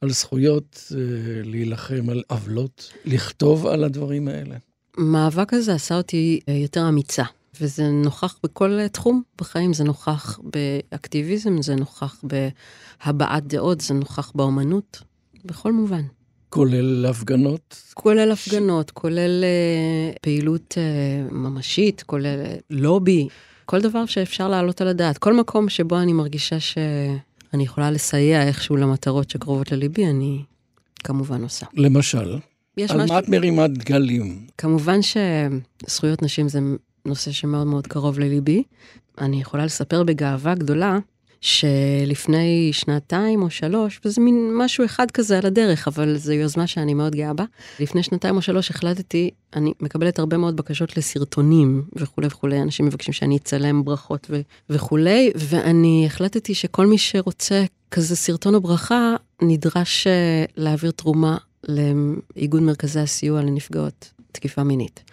[0.00, 0.98] על זכויות, אה,
[1.44, 4.56] להילחם על עוולות, לכתוב על הדברים האלה.
[4.96, 7.24] המאבק הזה עשה אותי אה, יותר אמיצה,
[7.60, 14.32] וזה נוכח בכל אה, תחום בחיים, זה נוכח באקטיביזם, זה נוכח בהבעת דעות, זה נוכח
[14.34, 15.02] באומנות,
[15.44, 16.02] בכל מובן.
[16.48, 17.82] כולל הפגנות.
[17.94, 23.28] כולל הפגנות, כולל אה, פעילות אה, ממשית, כולל אה, לובי,
[23.64, 25.18] כל דבר שאפשר להעלות על הדעת.
[25.18, 30.42] כל מקום שבו אני מרגישה שאני יכולה לסייע איכשהו למטרות שקרובות לליבי, אני
[31.04, 31.66] כמובן עושה.
[31.74, 32.38] למשל,
[32.76, 33.14] יש על משהו...
[33.14, 34.46] מה את מרימה דגלים?
[34.58, 36.60] כמובן שזכויות נשים זה
[37.06, 38.62] נושא שמאוד מאוד קרוב לליבי.
[39.18, 40.98] אני יכולה לספר בגאווה גדולה
[41.40, 46.94] שלפני שנתיים או שלוש, וזה מין משהו אחד כזה על הדרך, אבל זו יוזמה שאני
[46.94, 47.44] מאוד גאה בה.
[47.80, 53.14] לפני שנתיים או שלוש החלטתי, אני מקבלת הרבה מאוד בקשות לסרטונים וכולי וכולי, אנשים מבקשים
[53.14, 60.06] שאני אצלם ברכות ו- וכולי, ואני החלטתי שכל מי שרוצה כזה סרטון או ברכה, נדרש
[60.06, 61.36] אה, להעביר תרומה
[61.68, 65.04] לאיגוד מרכזי הסיוע לנפגעות תקיפה מינית.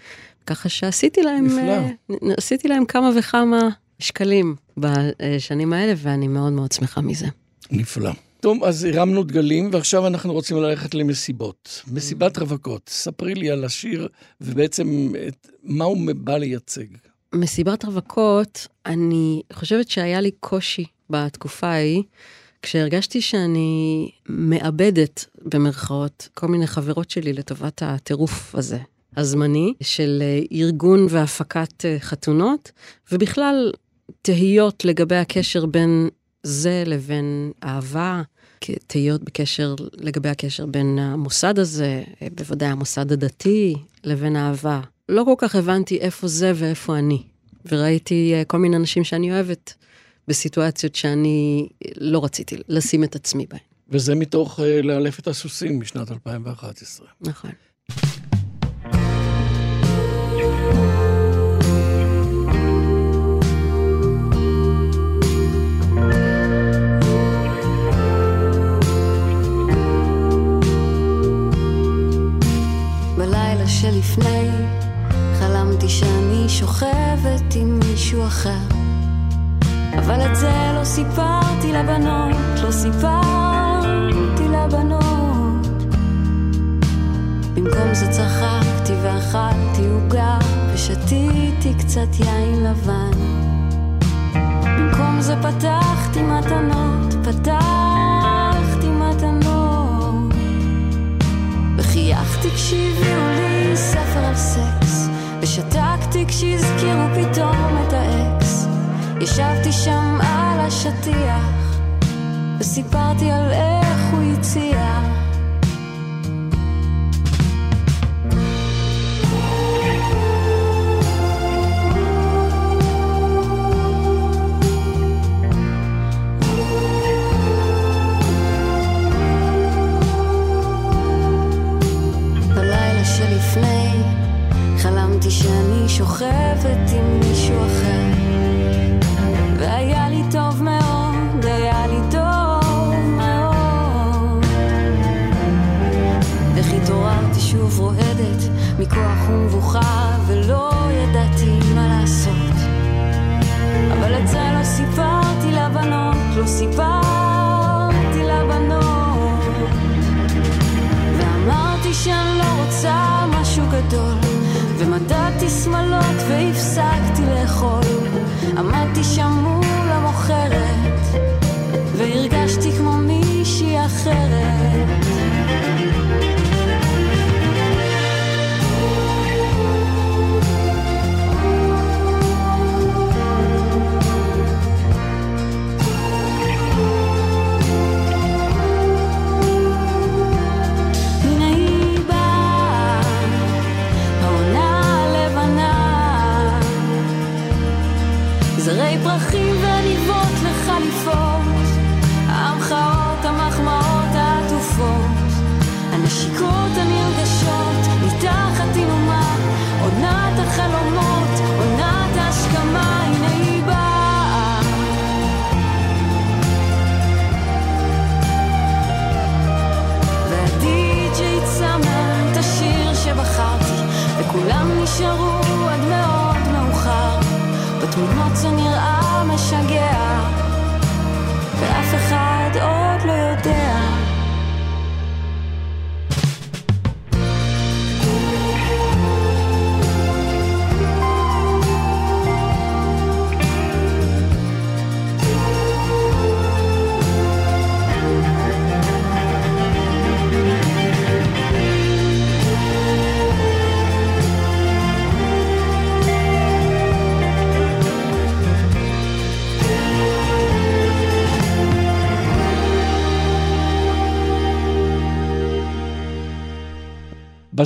[0.46, 1.60] ככה שעשיתי להם, נפלא.
[1.62, 7.28] אה, עשיתי להם כמה וכמה שקלים בשנים האלה, ואני מאוד מאוד שמחה מזה.
[7.72, 8.12] נפלא.
[8.40, 11.82] טוב, אז הרמנו דגלים, ועכשיו אנחנו רוצים ללכת למסיבות.
[11.88, 12.90] מסיבת רווקות.
[12.90, 14.08] ספרי לי על השיר,
[14.42, 16.86] ובעצם את, מה הוא בא לייצג.
[17.34, 22.04] מסיבת רווקות, אני חושבת שהיה לי קושי בתקופה ההיא,
[22.62, 28.80] כשהרגשתי שאני מאבדת, במרכאות, כל מיני חברות שלי לטובת הטירוף הזה,
[29.18, 32.72] הזמני, של אה, ארגון והפקת אה, חתונות,
[33.12, 33.72] ובכלל
[34.22, 36.10] תהיות לגבי הקשר בין
[36.44, 38.22] זה לבין אהבה,
[38.88, 42.04] תהיות בקשר, לגבי הקשר בין המוסד הזה,
[42.36, 44.82] בוודאי המוסד הדתי, לבין אהבה.
[45.10, 47.24] לא כל כך הבנתי איפה זה ואיפה אני.
[47.72, 49.74] וראיתי אה, כל מיני אנשים שאני אוהבת
[50.28, 53.60] בסיטואציות שאני לא רציתי לשים את עצמי בהן.
[53.90, 57.08] וזה מתוך אה, לאלף את הסוסים משנת 2011.
[57.22, 57.52] נכון.
[74.16, 74.50] שלפני
[75.40, 78.60] חלמתי שאני שוכבת עם מישהו אחר.
[79.98, 85.68] אבל את זה לא סיפרתי לבנות, לא סיפרתי לבנות.
[87.54, 90.38] במקום זה צחקתי ואכלתי עוגה
[90.74, 93.12] ושתיתי קצת יין לבן.
[94.64, 98.05] במקום זה פתחתי מתנות, פתחתי
[101.96, 105.08] וחייכתי כשהביאו לי ספר על סקס.
[105.42, 108.68] ושתקתי כשהזכירו פתאום את האקס.
[109.22, 111.80] ישבתי שם על השטיח
[112.60, 115.15] וסיפרתי על איך הוא הציע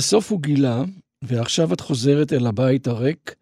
[0.00, 0.82] בסוף הוא גילה,
[1.22, 3.34] ועכשיו את חוזרת אל הבית הריק.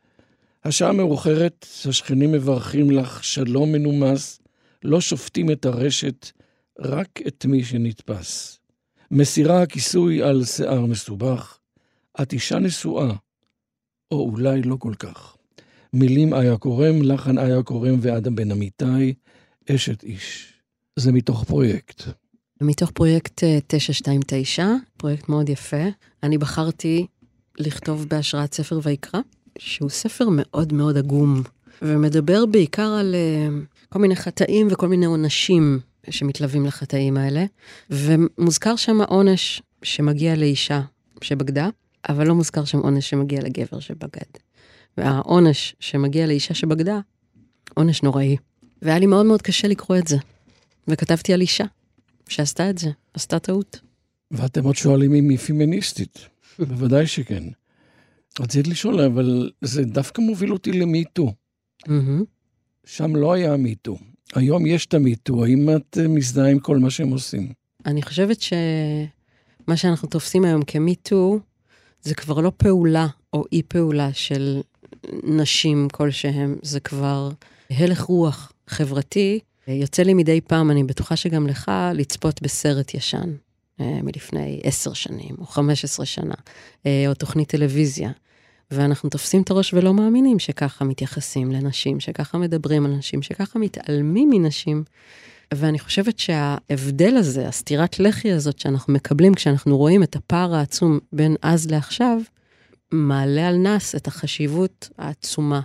[0.65, 4.41] השעה מאוחרת, השכנים מברכים לך שלום מנומס,
[4.85, 6.31] לא שופטים את הרשת,
[6.79, 8.59] רק את מי שנתפס.
[9.11, 11.59] מסירה הכיסוי על שיער מסובך,
[12.23, 13.13] את אישה נשואה,
[14.11, 15.37] או אולי לא כל כך.
[15.93, 19.15] מילים איה קורם, לחן איה קורם ואדם בן אמיתי,
[19.71, 20.53] אשת איש.
[20.97, 22.03] זה מתוך פרויקט.
[22.61, 25.87] מתוך פרויקט אה, 929, פרויקט מאוד יפה,
[26.23, 27.07] אני בחרתי
[27.59, 29.21] לכתוב בהשראת ספר ויקרא,
[29.59, 31.43] שהוא ספר מאוד מאוד עגום,
[31.83, 33.49] ומדבר בעיקר על אה,
[33.89, 35.81] כל מיני חטאים וכל מיני עונשים
[36.11, 37.45] שמתלווים לחטאים האלה,
[37.91, 40.81] ומוזכר שם עונש שמגיע לאישה
[41.23, 41.69] שבגדה,
[42.09, 44.31] אבל לא מוזכר שם עונש שמגיע לגבר שבגד.
[44.99, 47.01] והעונש שמגיע לאישה שבגדה,
[47.75, 48.37] עונש נוראי.
[48.83, 50.17] והיה לי מאוד מאוד קשה לקרוא את זה.
[50.89, 51.65] וכתבתי על אישה
[52.29, 53.81] שעשתה את זה, עשתה טעות.
[54.31, 56.19] ואתם עוד שואלים אם היא פמיניסטית.
[56.69, 57.45] בוודאי שכן.
[58.41, 61.33] רציתי לשאול, אבל זה דווקא מוביל אותי למיטו.
[62.85, 63.99] שם לא היה מיטו.
[64.35, 67.53] היום יש את המיטו, האם את אה, מזדהה עם כל מה שהם עושים?
[67.87, 71.41] אני חושבת שמה שאנחנו תופסים היום כמיטו,
[72.03, 74.61] זה כבר לא פעולה או אי פעולה של
[75.23, 77.31] נשים כלשהם, זה כבר
[77.71, 79.39] הלך רוח חברתי.
[79.69, 83.35] יוצא לי מדי פעם, אני בטוחה שגם לך, לצפות בסרט ישן
[83.81, 86.35] אה, מלפני עשר שנים או חמש עשרה שנה,
[86.87, 88.11] אה, או תוכנית טלוויזיה.
[88.71, 94.31] ואנחנו תופסים את הראש ולא מאמינים שככה מתייחסים לנשים, שככה מדברים על נשים, שככה מתעלמים
[94.31, 94.85] מנשים.
[95.55, 101.37] ואני חושבת שההבדל הזה, הסטירת לחי הזאת שאנחנו מקבלים כשאנחנו רואים את הפער העצום בין
[101.43, 102.19] אז לעכשיו,
[102.93, 105.61] מעלה על נס את החשיבות העצומה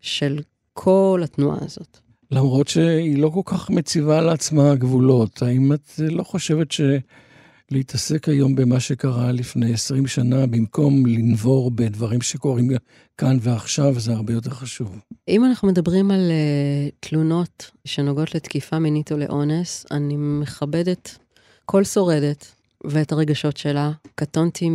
[0.00, 0.40] של
[0.72, 1.98] כל התנועה הזאת.
[2.32, 5.42] למרות שהיא לא כל כך מציבה לעצמה גבולות.
[5.42, 12.20] האם את אה, לא חושבת שלהתעסק היום במה שקרה לפני 20 שנה, במקום לנבור בדברים
[12.20, 12.70] שקורים
[13.18, 14.98] כאן ועכשיו, זה הרבה יותר חשוב?
[15.28, 21.18] אם אנחנו מדברים על uh, תלונות שנוגעות לתקיפה מינית או לאונס, אני מכבדת
[21.66, 22.46] כל שורדת
[22.84, 23.92] ואת הרגשות שלה.
[24.14, 24.68] קטונתי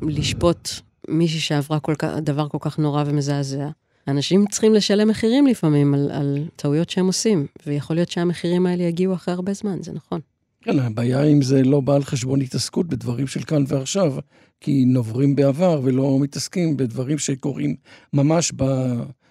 [0.00, 0.68] מלשפוט
[1.08, 3.68] מישהי שעברה כל כך, דבר כל כך נורא ומזעזע.
[4.08, 9.14] אנשים צריכים לשלם מחירים לפעמים על, על טעויות שהם עושים, ויכול להיות שהמחירים האלה יגיעו
[9.14, 10.20] אחרי הרבה זמן, זה נכון.
[10.62, 14.14] כן, הבעיה אם זה לא בא על חשבון התעסקות בדברים של כאן ועכשיו,
[14.60, 17.76] כי נוברים בעבר ולא מתעסקים בדברים שקורים
[18.12, 18.64] ממש ב,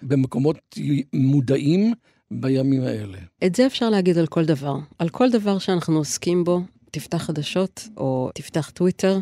[0.02, 0.76] במקומות
[1.12, 1.94] מודעים
[2.30, 3.18] בימים האלה.
[3.46, 4.76] את זה אפשר להגיד על כל דבר.
[4.98, 6.60] על כל דבר שאנחנו עוסקים בו,
[6.90, 9.18] תפתח חדשות או תפתח טוויטר,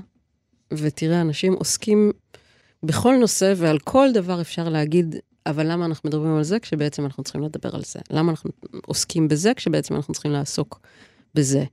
[0.73, 2.13] ותראה, אנשים עוסקים
[2.83, 5.17] בכל נושא ועל כל דבר אפשר להגיד,
[5.47, 8.01] אבל למה אנחנו מדברים על זה כשבעצם אנחנו צריכים לדבר על זה?
[8.11, 8.51] למה אנחנו
[8.87, 10.81] עוסקים בזה כשבעצם אנחנו צריכים לעסוק
[11.35, 11.65] בזה?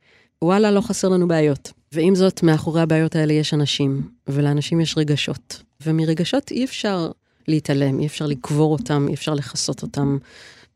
[0.41, 1.71] וואלה, לא חסר לנו בעיות.
[1.91, 5.63] ועם זאת, מאחורי הבעיות האלה יש אנשים, ולאנשים יש רגשות.
[5.83, 7.11] ומרגשות אי אפשר
[7.47, 10.17] להתעלם, אי אפשר לקבור אותם, אי אפשר לכסות אותם.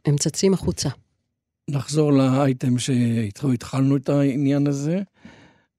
[0.06, 0.89] הם צצים החוצה.
[1.70, 5.02] נחזור לאייטם שאיתו התחלנו את העניין הזה.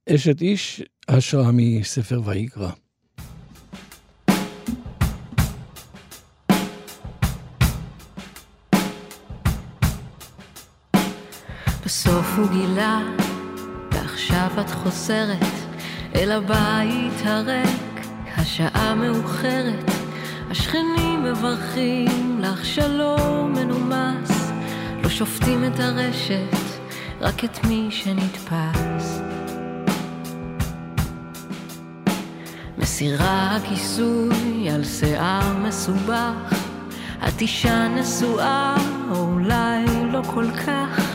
[0.09, 2.71] אשת איש, השראה מספר ויקרא.
[11.85, 13.01] בסוף הוא גילה,
[13.93, 15.53] ועכשיו את חוזרת
[16.15, 18.07] אל הבית הריק,
[18.37, 19.91] השעה מאוחרת,
[20.51, 24.53] השכנים מברכים לך שלום מנומס,
[25.03, 26.57] לא שופטים את הרשת,
[27.21, 29.21] רק את מי שנתפס.
[32.79, 36.55] מסירה כיסוי על שיער מסובך,
[37.29, 38.77] את אישה נשואה,
[39.11, 41.14] או אולי לא כל כך,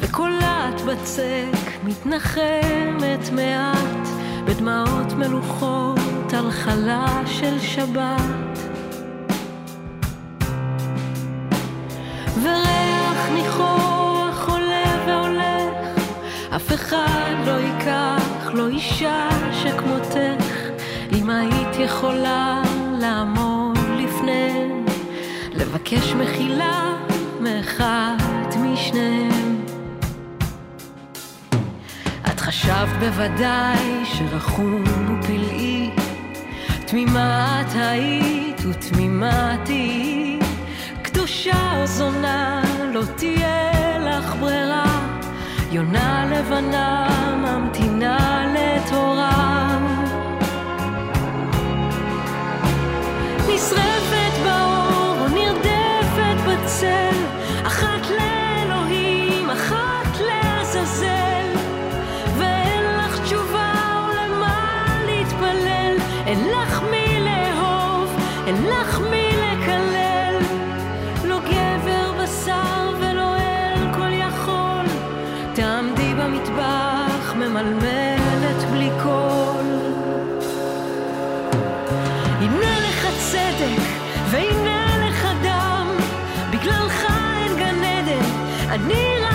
[0.00, 4.08] וקולעת בצק מתנחמת מעט,
[4.44, 8.58] בדמעות מלוכות על חלה של שבת.
[12.42, 16.00] וריח ניחוח עולה והולך,
[16.56, 20.56] אף אחד לא ייקח, לא אישה שכמותך,
[21.12, 22.62] אם היית יכולה
[23.00, 24.68] לעמוד לפני,
[25.52, 26.96] לבקש מחילה
[27.40, 28.16] מאחד
[28.62, 29.55] משניהם.
[32.46, 35.90] חשבת בוודאי שרחום ופלאי,
[36.86, 40.38] תמימה את היית ותמימה תהיי,
[41.02, 45.06] קדושה או זונה לא תהיה לך ברירה,
[45.70, 49.55] יונה לבנה ממתינה לתורה.
[77.56, 79.66] במטבח ממלמלת בלי קול.
[82.40, 83.82] הנה לך צדק,
[84.30, 85.86] והנה לך דם,
[86.50, 88.24] בגללך אין גן עדן,
[88.70, 89.25] אני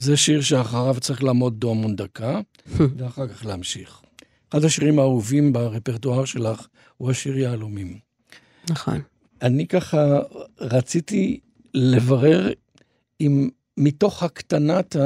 [0.00, 2.40] זה שיר שאחריו צריך לעמוד דום דקה,
[2.96, 4.00] ואחר כך להמשיך.
[4.50, 7.98] אחד השירים האהובים ברפרטואר שלך הוא השיר יהלומים.
[8.70, 9.00] נכון.
[9.42, 10.18] אני ככה
[10.60, 11.40] רציתי
[11.74, 12.52] לברר
[13.20, 14.96] אם מתוך הקטנת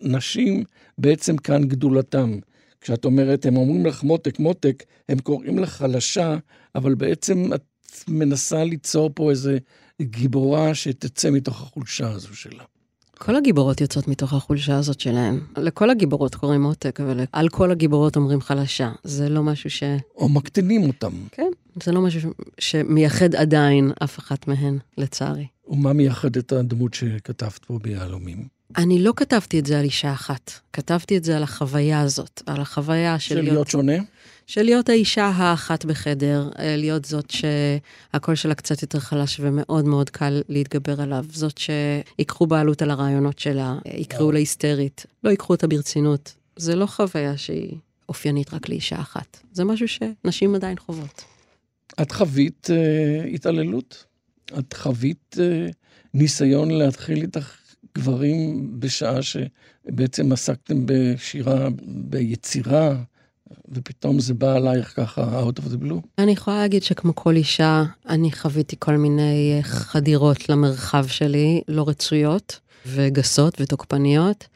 [0.00, 0.64] הנשים
[0.98, 2.38] בעצם כאן גדולתם.
[2.80, 6.36] כשאת אומרת, הם אומרים לך מותק, מותק, הם קוראים לך חלשה,
[6.74, 7.64] אבל בעצם את
[8.08, 9.58] מנסה ליצור פה איזה
[10.02, 12.64] גיבורה שתצא מתוך החולשה הזו שלה.
[13.18, 15.40] כל הגיבורות יוצאות מתוך החולשה הזאת שלהן.
[15.56, 18.92] לכל הגיבורות קוראים עותק, אבל על כל הגיבורות אומרים חלשה.
[19.04, 19.82] זה לא משהו ש...
[20.16, 21.12] או מקטינים אותם.
[21.30, 21.50] כן,
[21.82, 22.26] זה לא משהו ש...
[22.58, 25.46] שמייחד עדיין אף אחת מהן, לצערי.
[25.68, 28.48] ומה מייחד את הדמות שכתבת פה ביהלומים?
[28.76, 32.60] אני לא כתבתי את זה על אישה אחת, כתבתי את זה על החוויה הזאת, על
[32.60, 33.96] החוויה של, של להיות שונה?
[34.46, 40.10] של להיות האישה האחת בחדר, אה, להיות זאת שהקול שלה קצת יותר חלש ומאוד מאוד
[40.10, 45.52] קל להתגבר עליו, זאת שיקחו בעלות על הרעיונות שלה, אה, יקראו לה היסטרית, לא ייקחו
[45.52, 46.34] אותה ברצינות.
[46.56, 47.76] זה לא חוויה שהיא
[48.08, 51.24] אופיינית רק לאישה אחת, זה משהו שנשים עדיין חוות.
[52.02, 54.04] את חווית אה, התעללות?
[54.58, 55.66] את חווית אה,
[56.14, 57.56] ניסיון להתחיל איתך
[57.98, 63.02] גברים בשעה שבעצם עסקתם בשירה, ביצירה,
[63.68, 66.00] ופתאום זה בא עלייך ככה out of the blue?
[66.18, 71.88] אני יכולה להגיד שכמו כל אישה, אני חוויתי כל מיני אה, חדירות למרחב שלי, לא
[71.88, 74.46] רצויות וגסות ותוקפניות.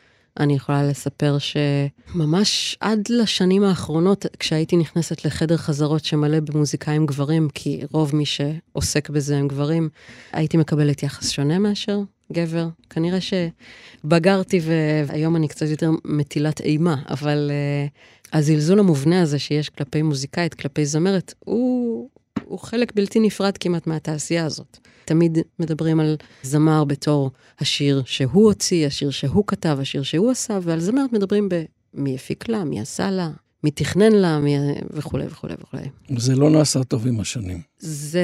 [0.40, 7.80] אני יכולה לספר שממש עד לשנים האחרונות, כשהייתי נכנסת לחדר חזרות שמלא במוזיקאים גברים, כי
[7.92, 9.88] רוב מי שעוסק בזה הם גברים,
[10.32, 12.00] הייתי מקבלת יחס שונה מאשר
[12.32, 12.68] גבר.
[12.90, 20.02] כנראה שבגרתי והיום אני קצת יותר מטילת אימה, אבל uh, הזלזול המובנה הזה שיש כלפי
[20.02, 22.08] מוזיקאית, כלפי זמרת, הוא,
[22.44, 24.78] הוא חלק בלתי נפרד כמעט מהתעשייה הזאת.
[25.04, 30.80] תמיד מדברים על זמר בתור השיר שהוא הוציא, השיר שהוא כתב, השיר שהוא עשה, ועל
[30.80, 31.48] זמרת מדברים
[31.94, 33.30] במי הפיק לה, מי עשה לה,
[33.64, 34.56] מי תכנן לה, מי...
[34.90, 35.82] וכולי וכולי וכולי.
[36.16, 37.60] זה לא נעשה טוב עם השנים.
[37.78, 38.22] זה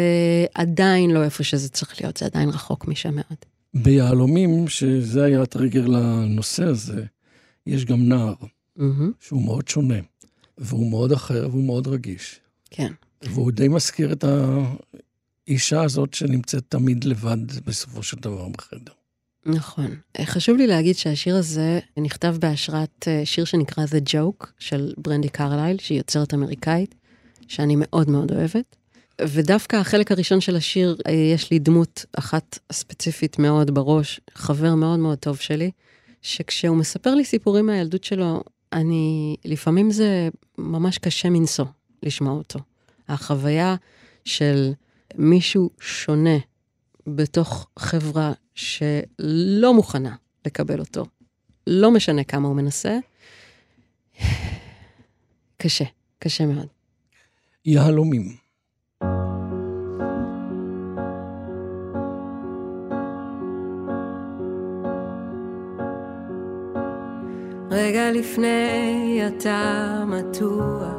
[0.54, 3.38] עדיין לא איפה שזה צריך להיות, זה עדיין רחוק משם מאוד.
[3.74, 7.04] ביהלומים, שזה היה הטריגר לנושא הזה,
[7.66, 8.34] יש גם נער,
[8.78, 8.82] Mm-hmm.
[9.20, 9.98] שהוא מאוד שונה,
[10.58, 12.40] והוא מאוד אחר והוא מאוד רגיש.
[12.70, 12.92] כן.
[13.22, 14.24] והוא די מזכיר את
[15.46, 18.92] האישה הזאת שנמצאת תמיד לבד בסופו של דבר בחדר.
[19.46, 19.96] נכון.
[20.24, 25.78] חשוב לי להגיד שהשיר הזה נכתב בהשראת אה, שיר שנקרא The Joke של ברנדי קרלייל,
[25.78, 26.94] שהיא יוצרת אמריקאית,
[27.48, 28.76] שאני מאוד מאוד אוהבת.
[29.20, 34.98] ודווקא החלק הראשון של השיר, אה, יש לי דמות אחת ספציפית מאוד בראש, חבר מאוד
[34.98, 35.70] מאוד טוב שלי,
[36.22, 38.42] שכשהוא מספר לי סיפורים מהילדות שלו,
[38.74, 41.64] אני, לפעמים זה ממש קשה מנשוא
[42.02, 42.58] לשמוע אותו.
[43.08, 43.76] החוויה
[44.24, 44.72] של
[45.14, 46.38] מישהו שונה
[47.06, 50.16] בתוך חברה שלא מוכנה
[50.46, 51.04] לקבל אותו,
[51.66, 52.98] לא משנה כמה הוא מנסה,
[55.62, 55.84] קשה,
[56.18, 56.66] קשה מאוד.
[57.64, 58.43] יהלומים.
[67.74, 70.94] רגע לפני אתה מתוח.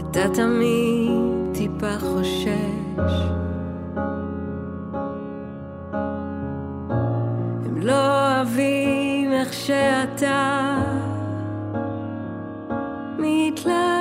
[0.00, 3.12] אתה תמיד טיפה חושש.
[7.64, 10.78] הם לא אוהבים איך שאתה
[13.18, 13.97] מתלבש.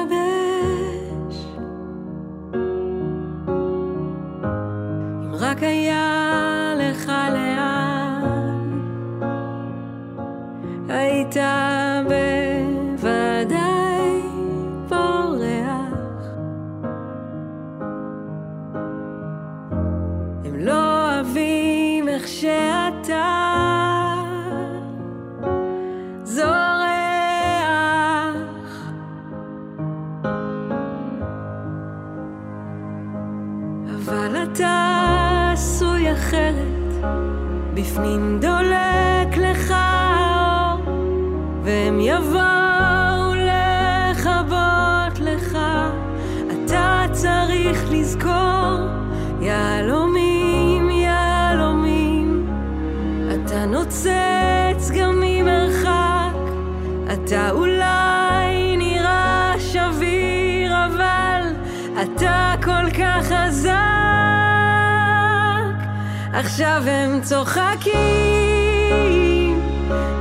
[66.40, 67.94] עכשיו הם צוחקים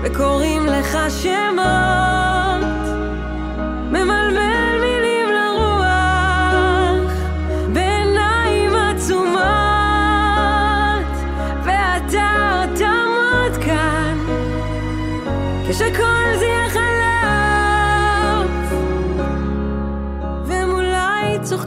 [0.02, 1.75] וקוראים לך שמות,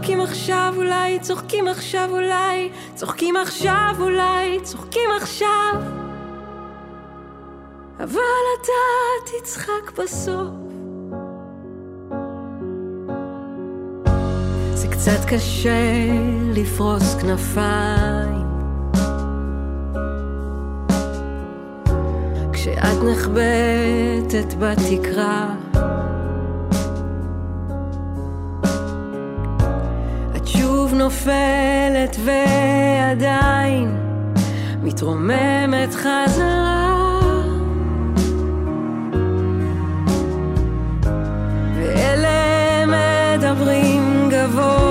[0.10, 5.82] צוחקים עכשיו, אולי צוחקים עכשיו, אולי צוחקים עכשיו, אולי צוחקים עכשיו.
[7.99, 8.20] אבל
[8.62, 8.72] אתה
[9.26, 10.49] תצחק בסוף.
[14.74, 16.07] זה קצת קשה
[16.53, 18.47] לפרוס כנפיים
[22.53, 25.59] כשאת נחבטת בתקרה.
[31.00, 33.97] נופלת ועדיין
[34.84, 36.89] מתרוממת חזרה.
[41.76, 44.89] ואלה מדברים גבוה,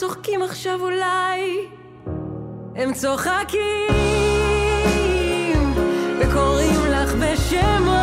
[0.00, 1.66] צוחקים עכשיו, אולי
[2.76, 3.88] הם צוחקים
[6.20, 7.99] וקוראים לך בשמות,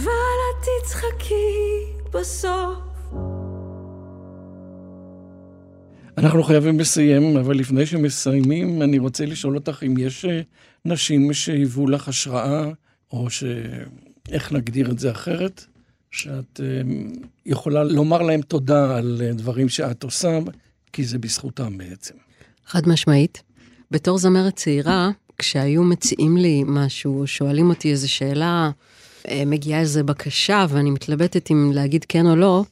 [0.00, 0.10] אבל
[0.50, 1.84] את תצחקי
[2.14, 2.78] בסוף.
[6.18, 10.40] אנחנו חייבים לסיים, אבל לפני שמסיימים, אני רוצה לשאול אותך אם יש אה,
[10.84, 12.70] נשים שהיוו לך השראה,
[13.12, 13.44] או ש...
[14.28, 15.64] איך נגדיר את זה אחרת?
[16.10, 16.80] שאת אה,
[17.46, 20.38] יכולה לומר להם תודה על אה, דברים שאת עושה,
[20.92, 22.14] כי זה בזכותם בעצם.
[22.66, 23.42] חד משמעית.
[23.90, 28.70] בתור זמרת צעירה, כשהיו מציעים לי משהו, שואלים אותי איזו שאלה,
[29.46, 32.64] מגיעה איזו בקשה, ואני מתלבטת אם להגיד כן או לא,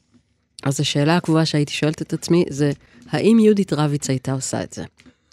[0.62, 2.70] אז השאלה הקבועה שהייתי שואלת את עצמי זה,
[3.11, 4.84] האם יהודית רביץ הייתה עושה את זה?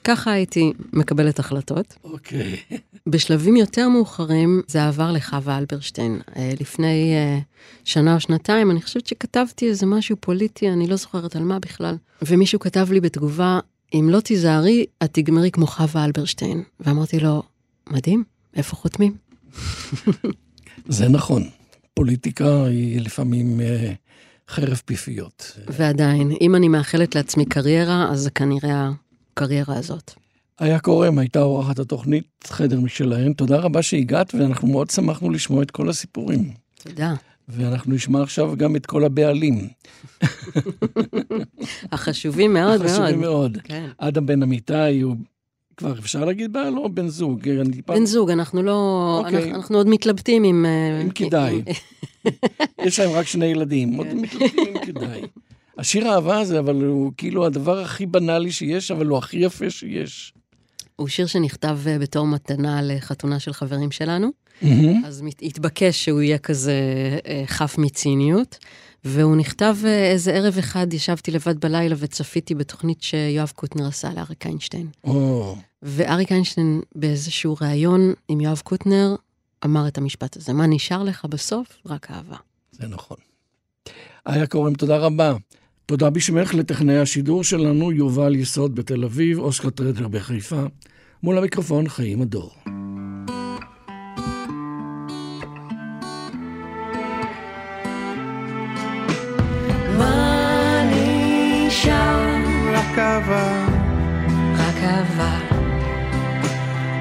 [0.03, 1.95] ככה הייתי מקבלת החלטות.
[2.03, 2.55] אוקיי.
[3.07, 6.21] בשלבים יותר מאוחרים זה עבר לחווה אלברשטיין.
[6.35, 7.39] אה, לפני אה,
[7.83, 11.95] שנה או שנתיים, אני חושבת שכתבתי איזה משהו פוליטי, אני לא זוכרת על מה בכלל.
[12.21, 13.59] ומישהו כתב לי בתגובה,
[13.93, 16.63] אם לא תיזהרי, את תגמרי כמו חווה אלברשטיין.
[16.79, 17.43] ואמרתי לו,
[17.89, 18.23] מדהים,
[18.55, 19.15] איפה חותמים?
[20.87, 21.43] זה נכון.
[21.93, 23.93] פוליטיקה היא לפעמים אה,
[24.49, 25.57] חרב פיפיות.
[25.67, 28.91] ועדיין, אם אני מאחלת לעצמי קריירה, אז זה כנראה
[29.31, 30.13] הקריירה הזאת.
[30.61, 33.33] איה קורם הייתה אורחת התוכנית חדר משלהם.
[33.33, 36.53] תודה רבה שהגעת, ואנחנו מאוד שמחנו לשמוע את כל הסיפורים.
[36.83, 37.13] תודה.
[37.47, 39.67] ואנחנו נשמע עכשיו גם את כל הבעלים.
[41.91, 42.91] החשובים מאוד מאוד.
[42.91, 43.57] חשובים מאוד.
[43.63, 43.89] כן.
[43.97, 45.15] אדם בן אמיתי הוא,
[45.77, 47.49] כבר אפשר להגיד בעל או בן זוג?
[47.87, 49.21] בן זוג, אנחנו לא...
[49.25, 49.37] אוקיי.
[49.37, 50.65] אנחנו, אנחנו עוד מתלבטים עם...
[50.65, 51.61] אה, אם כדאי.
[52.85, 54.17] יש להם רק שני ילדים, עוד כן.
[54.17, 55.21] מתלבטים אם כדאי.
[55.77, 60.33] השיר האהבה הזה, אבל הוא כאילו הדבר הכי בנאלי שיש, אבל הוא הכי יפה שיש.
[60.95, 64.31] הוא שיר שנכתב אה, בתור מתנה לחתונה של חברים שלנו.
[65.05, 66.73] אז התבקש שהוא יהיה כזה
[67.27, 68.57] אה, חף מציניות.
[69.05, 74.45] והוא נכתב אה, איזה ערב אחד, ישבתי לבד בלילה וצפיתי בתוכנית שיואב קוטנר עשה לאריק
[74.45, 74.87] איינשטיין.
[75.03, 79.15] או, ואריק איינשטיין באיזשהו ראיון עם יואב קוטנר
[79.65, 81.67] אמר את המשפט הזה, מה נשאר לך בסוף?
[81.85, 82.37] רק אהבה.
[82.71, 83.17] זה נכון.
[84.27, 85.33] איה קורם, תודה רבה.
[85.85, 90.63] תודה בשמך לטכנאי השידור שלנו, יובל יסוד בתל אביב, אוסקר טרדר בחיפה.
[91.23, 92.55] מול המיקרופון, חיים הדור.
[102.95, 103.65] רק אהבה,
[104.53, 105.37] רק אהבה,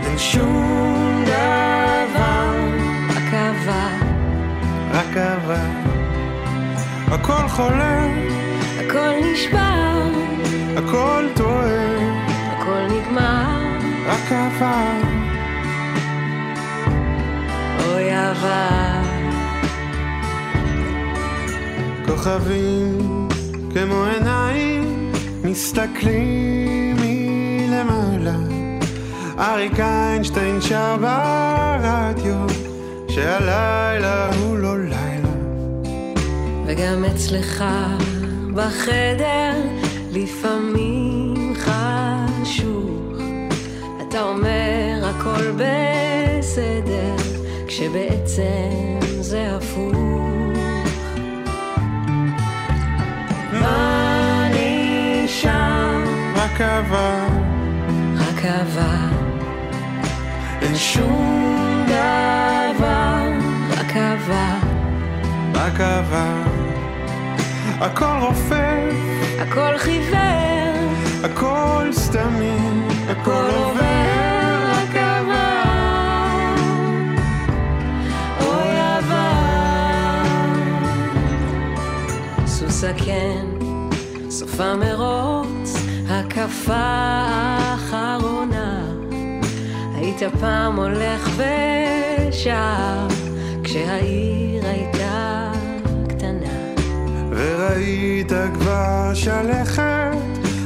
[0.05, 2.55] אין שום דבר,
[3.09, 3.89] רק אהבה,
[4.93, 5.65] רק אהבה.
[7.07, 8.07] הכל חולה,
[8.81, 10.03] הכל נשבר,
[10.77, 11.97] הכל טועה,
[12.53, 14.85] הכל נגמר, רק אהבה.
[17.87, 19.03] אוי אהבה.
[22.07, 23.29] כוכבים
[23.75, 24.84] כמו עיניים
[25.45, 28.37] מסתכלים מלמעלה.
[29.39, 32.47] אריק איינשטיין שר ברדיו
[33.09, 35.35] שהלילה הוא לא לילה.
[36.67, 37.65] וגם אצלך
[38.55, 39.53] בחדר
[40.13, 43.21] לפעמים חשוך.
[44.09, 47.17] אתה אומר הכל בסדר,
[47.67, 50.44] כשבעצם זה הפוך.
[55.35, 56.03] נשאר?
[56.37, 57.27] רק אהבה,
[58.17, 59.09] רק אהבה,
[60.63, 63.33] אין שום דבר,
[63.71, 64.59] רק אהבה,
[65.55, 66.43] רק אהבה.
[67.81, 68.95] הכל רופף,
[69.39, 70.93] הכל חיוור,
[71.25, 72.59] הכל סתמי,
[84.39, 85.77] סופה מרוץ,
[86.09, 86.75] הקפה
[87.29, 88.85] האחרונה.
[89.95, 93.07] היית פעם הולך ושר,
[93.65, 95.53] כשהעיר הייתה
[96.09, 96.75] קטנה.
[97.31, 100.17] וראית כבר שלכת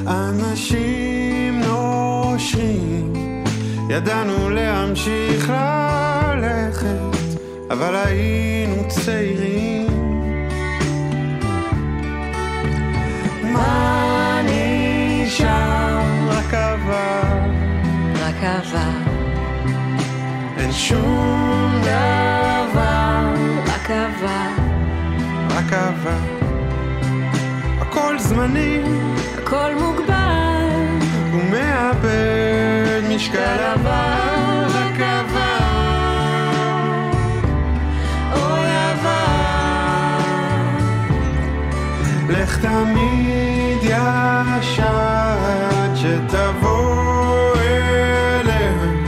[0.06, 3.44] אנשים נושרים,
[3.90, 5.52] ידענו להמשיך
[6.38, 7.28] ללכת,
[7.70, 9.77] אבל היינו צעירים.
[20.58, 23.34] אין שום דבר,
[23.66, 24.50] רק עבר,
[25.72, 26.18] רק.
[27.80, 28.82] הכל זמני.
[29.38, 30.68] הכל מוגבל,
[31.32, 34.37] ומאבד משקל עבר,
[42.58, 49.04] לך תמיד ישר עד שתבוא אליהם.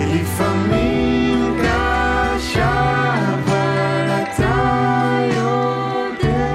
[0.00, 4.56] לפעמים קשה, אבל אתה
[5.36, 6.46] יודע.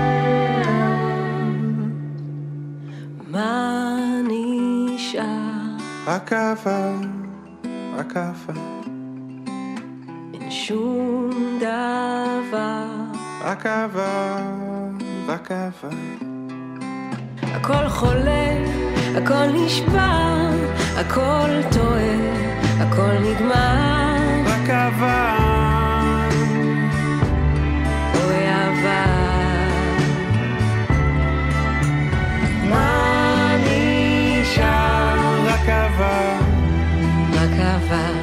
[3.32, 3.96] מה
[4.28, 5.24] נשאר?
[6.08, 6.94] רק עבר,
[7.98, 8.62] רק עבר,
[10.34, 11.30] אין שום
[11.60, 12.86] דבר.
[13.42, 14.38] רק עבר,
[15.28, 16.25] רק עבר.
[17.66, 18.54] הכל חולה,
[19.16, 20.50] הכל נשבר,
[20.98, 22.16] הכל טועה,
[22.80, 24.18] הכל נגמר.
[24.46, 26.28] רק עבר,
[28.16, 29.66] אוי עבר.
[32.70, 35.46] מה נשאר?
[35.48, 36.36] רק עבר,
[37.34, 38.14] רק עבר,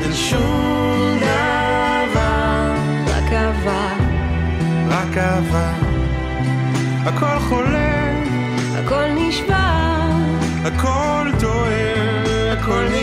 [0.00, 2.74] אין שום דבר,
[3.06, 3.96] רק עבר,
[4.88, 5.87] רק עבר.
[7.18, 8.12] הכל חולה,
[8.78, 10.10] הכל נשבר,
[10.64, 12.97] הכל טועה, הכל נשבר.